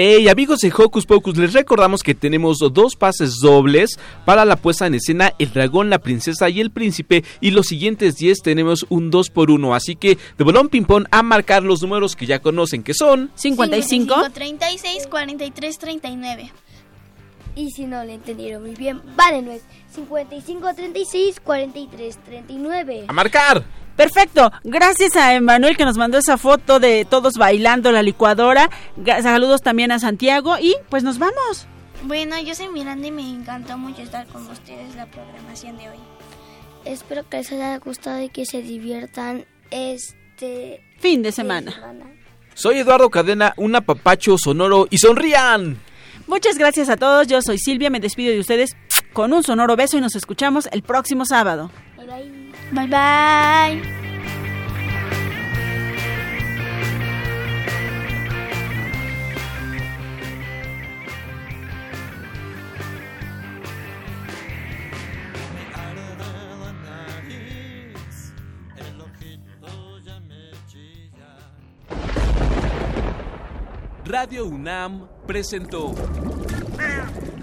[0.03, 4.87] Hey amigos de Hocus Pocus, les recordamos que tenemos dos pases dobles para la puesta
[4.87, 9.11] en escena El Dragón, la Princesa y el Príncipe y los siguientes 10 tenemos un
[9.11, 12.39] 2 por 1 así que de bolón ping pong a marcar los números que ya
[12.39, 16.51] conocen que son 55, 36, 43, 39.
[17.55, 19.61] Y si no le entendieron muy bien, vale, no es
[19.93, 23.05] 55, 36, 43, 39.
[23.07, 23.63] a marcar.
[23.95, 28.69] Perfecto, gracias a Emanuel que nos mandó esa foto de todos bailando la licuadora.
[29.21, 31.67] Saludos también a Santiago y pues nos vamos.
[32.03, 35.99] Bueno, yo soy Miranda y me encantó mucho estar con ustedes la programación de hoy.
[36.83, 41.73] Espero que les haya gustado y que se diviertan este Fin de semana.
[42.53, 45.79] Soy Eduardo Cadena, un apapacho sonoro y sonrían.
[46.27, 48.75] Muchas gracias a todos, yo soy Silvia, me despido de ustedes
[49.13, 51.71] con un sonoro beso y nos escuchamos el próximo sábado.
[51.97, 52.40] Bye bye.
[74.05, 75.93] Radio UNAM presentó